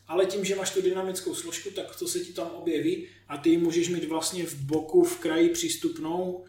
[0.09, 3.51] ale tím, že máš tu dynamickou složku, tak to se ti tam objeví a ty
[3.51, 6.45] ji můžeš mít vlastně v boku, v kraji přístupnou,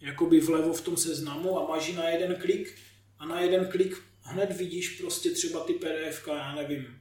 [0.00, 2.74] jakoby vlevo v tom seznamu a máš ji na jeden klik
[3.22, 6.98] a na jeden klik hned vidíš prostě třeba ty PDF, já nevím,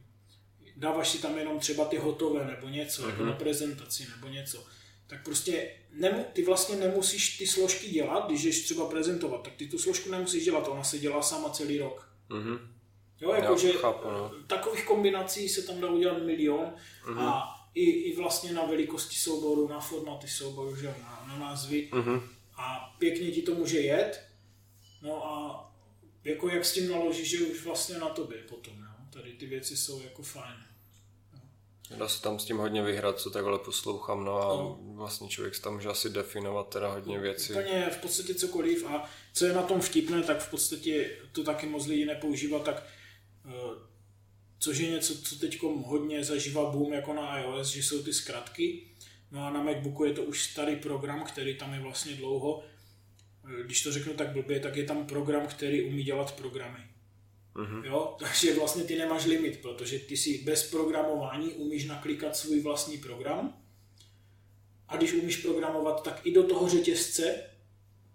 [0.78, 3.10] dáváš si tam jenom třeba ty hotové nebo něco, mm-hmm.
[3.10, 4.66] jako na prezentaci nebo něco.
[5.08, 9.68] Tak prostě nemu, ty vlastně nemusíš ty složky dělat, když jdeš třeba prezentovat, tak ty
[9.68, 12.10] tu složku nemusíš dělat, ona se dělá sama celý rok.
[12.30, 12.60] Mhm.
[13.22, 14.32] Jo, jakože no.
[14.48, 16.74] takových kombinací se tam dá udělat milion
[17.08, 17.20] Mhm.
[17.20, 22.22] a i, i vlastně na velikosti souboru, na formaty souboru, že na, na názvy Mhm.
[22.58, 24.24] a pěkně ti to může jet,
[25.02, 25.68] no a
[26.24, 29.06] jako jak s tím naložíš, že už vlastně na tobě potom, jo.
[29.10, 30.56] Tady ty věci jsou jako fajn.
[31.98, 34.80] Dá se tam s tím hodně vyhrát, co takhle poslouchám, no a No.
[34.96, 37.54] vlastně člověk tam může asi definovat teda hodně věcí.
[37.54, 41.66] Úplně v podstatě cokoliv a co je na tom vtipné, tak v podstatě to taky
[41.68, 42.84] moc lidí nepoužívá, tak
[43.46, 43.52] eh,
[44.60, 48.88] což je něco, co teď hodně zažívá boom jako na iOS, že jsou ty zkratky.
[49.32, 52.64] No a na Macbooku je to už starý program, který tam je vlastně dlouho.
[53.50, 56.80] Eh, Když to řeknu tak blbě, tak je tam program, který umí dělat programy.
[57.56, 57.84] Mhm.
[57.86, 58.16] Jo?
[58.20, 63.58] Takže vlastně ty nemáš limit, protože ty si bez programování umíš naklikat svůj vlastní program
[64.88, 67.44] a když umíš programovat, tak i do toho řetězce,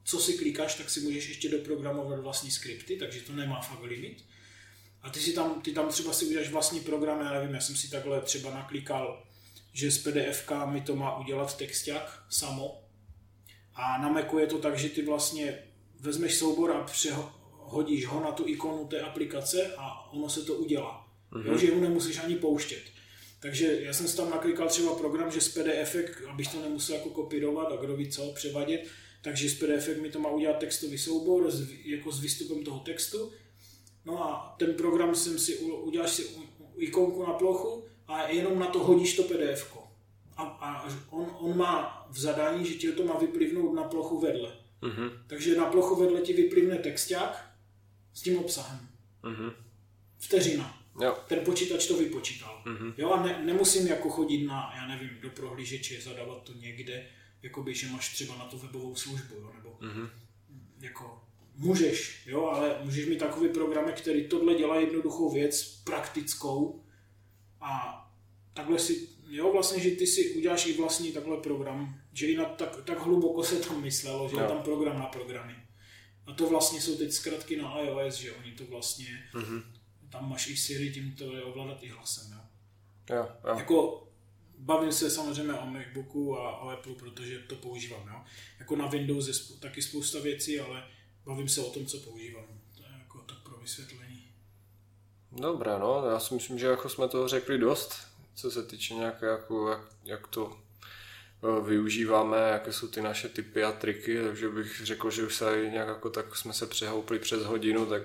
[0.04, 4.24] co si klikáš, tak si můžeš ještě doprogramovat vlastní skripty, takže to nemá fakt limit.
[5.02, 7.76] A ty, si tam, ty tam třeba si uděláš vlastní program, já nevím, já jsem
[7.76, 9.26] si takhle třeba naklikal,
[9.72, 12.85] že z PDF mi to má udělat texták samo.
[13.76, 15.58] A na Macu je to tak, že ty vlastně
[16.00, 21.08] vezmeš soubor a přehodíš ho na tu ikonu té aplikace a ono se to udělá.
[21.32, 21.46] Mm-hmm.
[21.46, 22.82] Jo, že ho nemusíš ani pouštět.
[23.40, 25.96] Takže já jsem si tam naklikal třeba program, že z PDF,
[26.28, 28.88] abych to nemusel jako kopírovat a kdo ví co, převadět,
[29.22, 33.32] takže z PDF mi to má udělat textový soubor s, jako s výstupem toho textu.
[34.04, 36.26] No a ten program jsem si, uděláš si
[36.76, 39.72] ikonku na plochu a jenom na to hodíš to PDF.
[39.72, 39.85] -ko.
[40.36, 44.52] A, a on, on má v zadání, že ti to má vyplivnout na plochu vedle.
[44.82, 45.10] Mhm.
[45.26, 47.50] Takže na plochu vedle ti vyplivne texták
[48.14, 48.88] s tím obsahem.
[49.22, 49.50] Mhm.
[50.18, 50.82] Vteřina.
[51.00, 51.16] Jo.
[51.28, 52.62] Ten počítač to vypočítal.
[52.66, 52.92] Mhm.
[52.96, 57.06] Jo, a ne, nemusím jako chodit na, já nevím, do prohlížeče, zadávat to někde,
[57.42, 60.08] jakoby, že máš třeba na to webovou službu, jo, nebo Mhm.
[60.80, 61.22] jako
[61.56, 66.84] můžeš, jo, ale můžeš mít takový program, který tohle dělá jednoduchou věc, praktickou
[67.60, 68.02] a
[68.52, 72.44] takhle si, jo, vlastně, že ty si uděláš i vlastní takhle program, že i na,
[72.44, 74.48] tak, tak hluboko se tam myslelo, že je Jo.
[74.48, 75.54] tam program na programy.
[76.26, 79.62] A to vlastně jsou teď zkratky na iOS, že oni to vlastně, Mhm.
[80.10, 82.38] tam máš i Siri, tím to je ovládat i hlasem, jo.
[83.16, 83.56] Jo, jo.
[83.58, 84.02] Jako
[84.58, 88.08] bavím se samozřejmě o Macbooku a o Apple, protože to používám.
[88.08, 88.24] Jo?
[88.58, 90.82] Jako na Windows je spou- taky spousta věcí, ale
[91.24, 92.44] bavím se o tom, co používám.
[92.76, 94.28] To je jako tak pro vysvětlení.
[95.32, 97.94] Dobré, no, já si myslím, že jako jsme toho řekli dost,
[98.36, 100.56] co se týče nějaké, jako, jak, jak to
[101.42, 105.68] eh, využíváme, jaké jsou ty naše typy a triky, takže bych řekl, že už se
[105.70, 108.02] nějak jako tak jsme se přehoupli přes hodinu, tak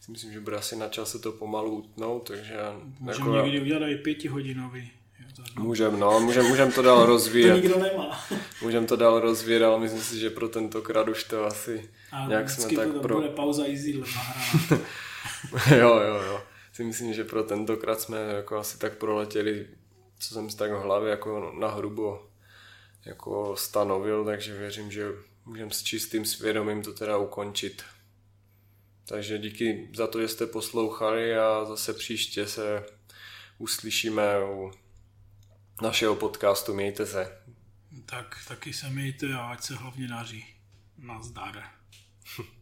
[0.00, 2.56] si myslím, že bude asi na čase to pomalu utnout, takže
[3.00, 4.90] Můžeme jako, někdy udělat i pětihodinový.
[5.36, 8.20] To, můžem, no, můžem, můžem to dál to rozvíjet, nikdo nemá.
[8.62, 12.50] můžem to dál rozvíjet, ale myslím si, že pro tentokrát už to asi A nějak
[12.50, 13.14] jsme tak to pro...
[13.14, 14.84] bude pauza easy nahrána.
[15.76, 16.42] jo, jo, jo.
[16.76, 19.68] Si myslím, že pro tentokrát jsme jako asi tak proletěli,
[20.18, 22.30] co jsem si tak v hlavě jako na hrubo
[23.04, 25.08] jako stanovil, takže věřím, že
[25.44, 27.84] můžeme s čistým svědomím to teda ukončit.
[29.04, 32.86] Takže díky za to, že jste poslouchali a zase příště se
[33.58, 34.72] uslyšíme u
[35.82, 36.74] našeho podcastu.
[36.74, 37.42] Mějte se.
[38.06, 40.46] tak taky se mějte a ať se hlavně daří.
[40.98, 41.62] Nazdar.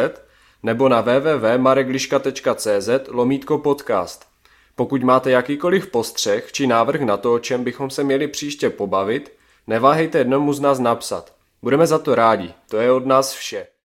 [0.63, 4.27] nebo na www.maregliška.cz lomítko podcast.
[4.77, 9.33] Pokud máte jakýkoliv postřeh či návrh na to, o čem bychom se měli příště pobavit,
[9.67, 11.35] neváhejte jednomu z nás napsat.
[11.63, 12.55] Budeme za to rádi.
[12.71, 13.67] To je od nás vše.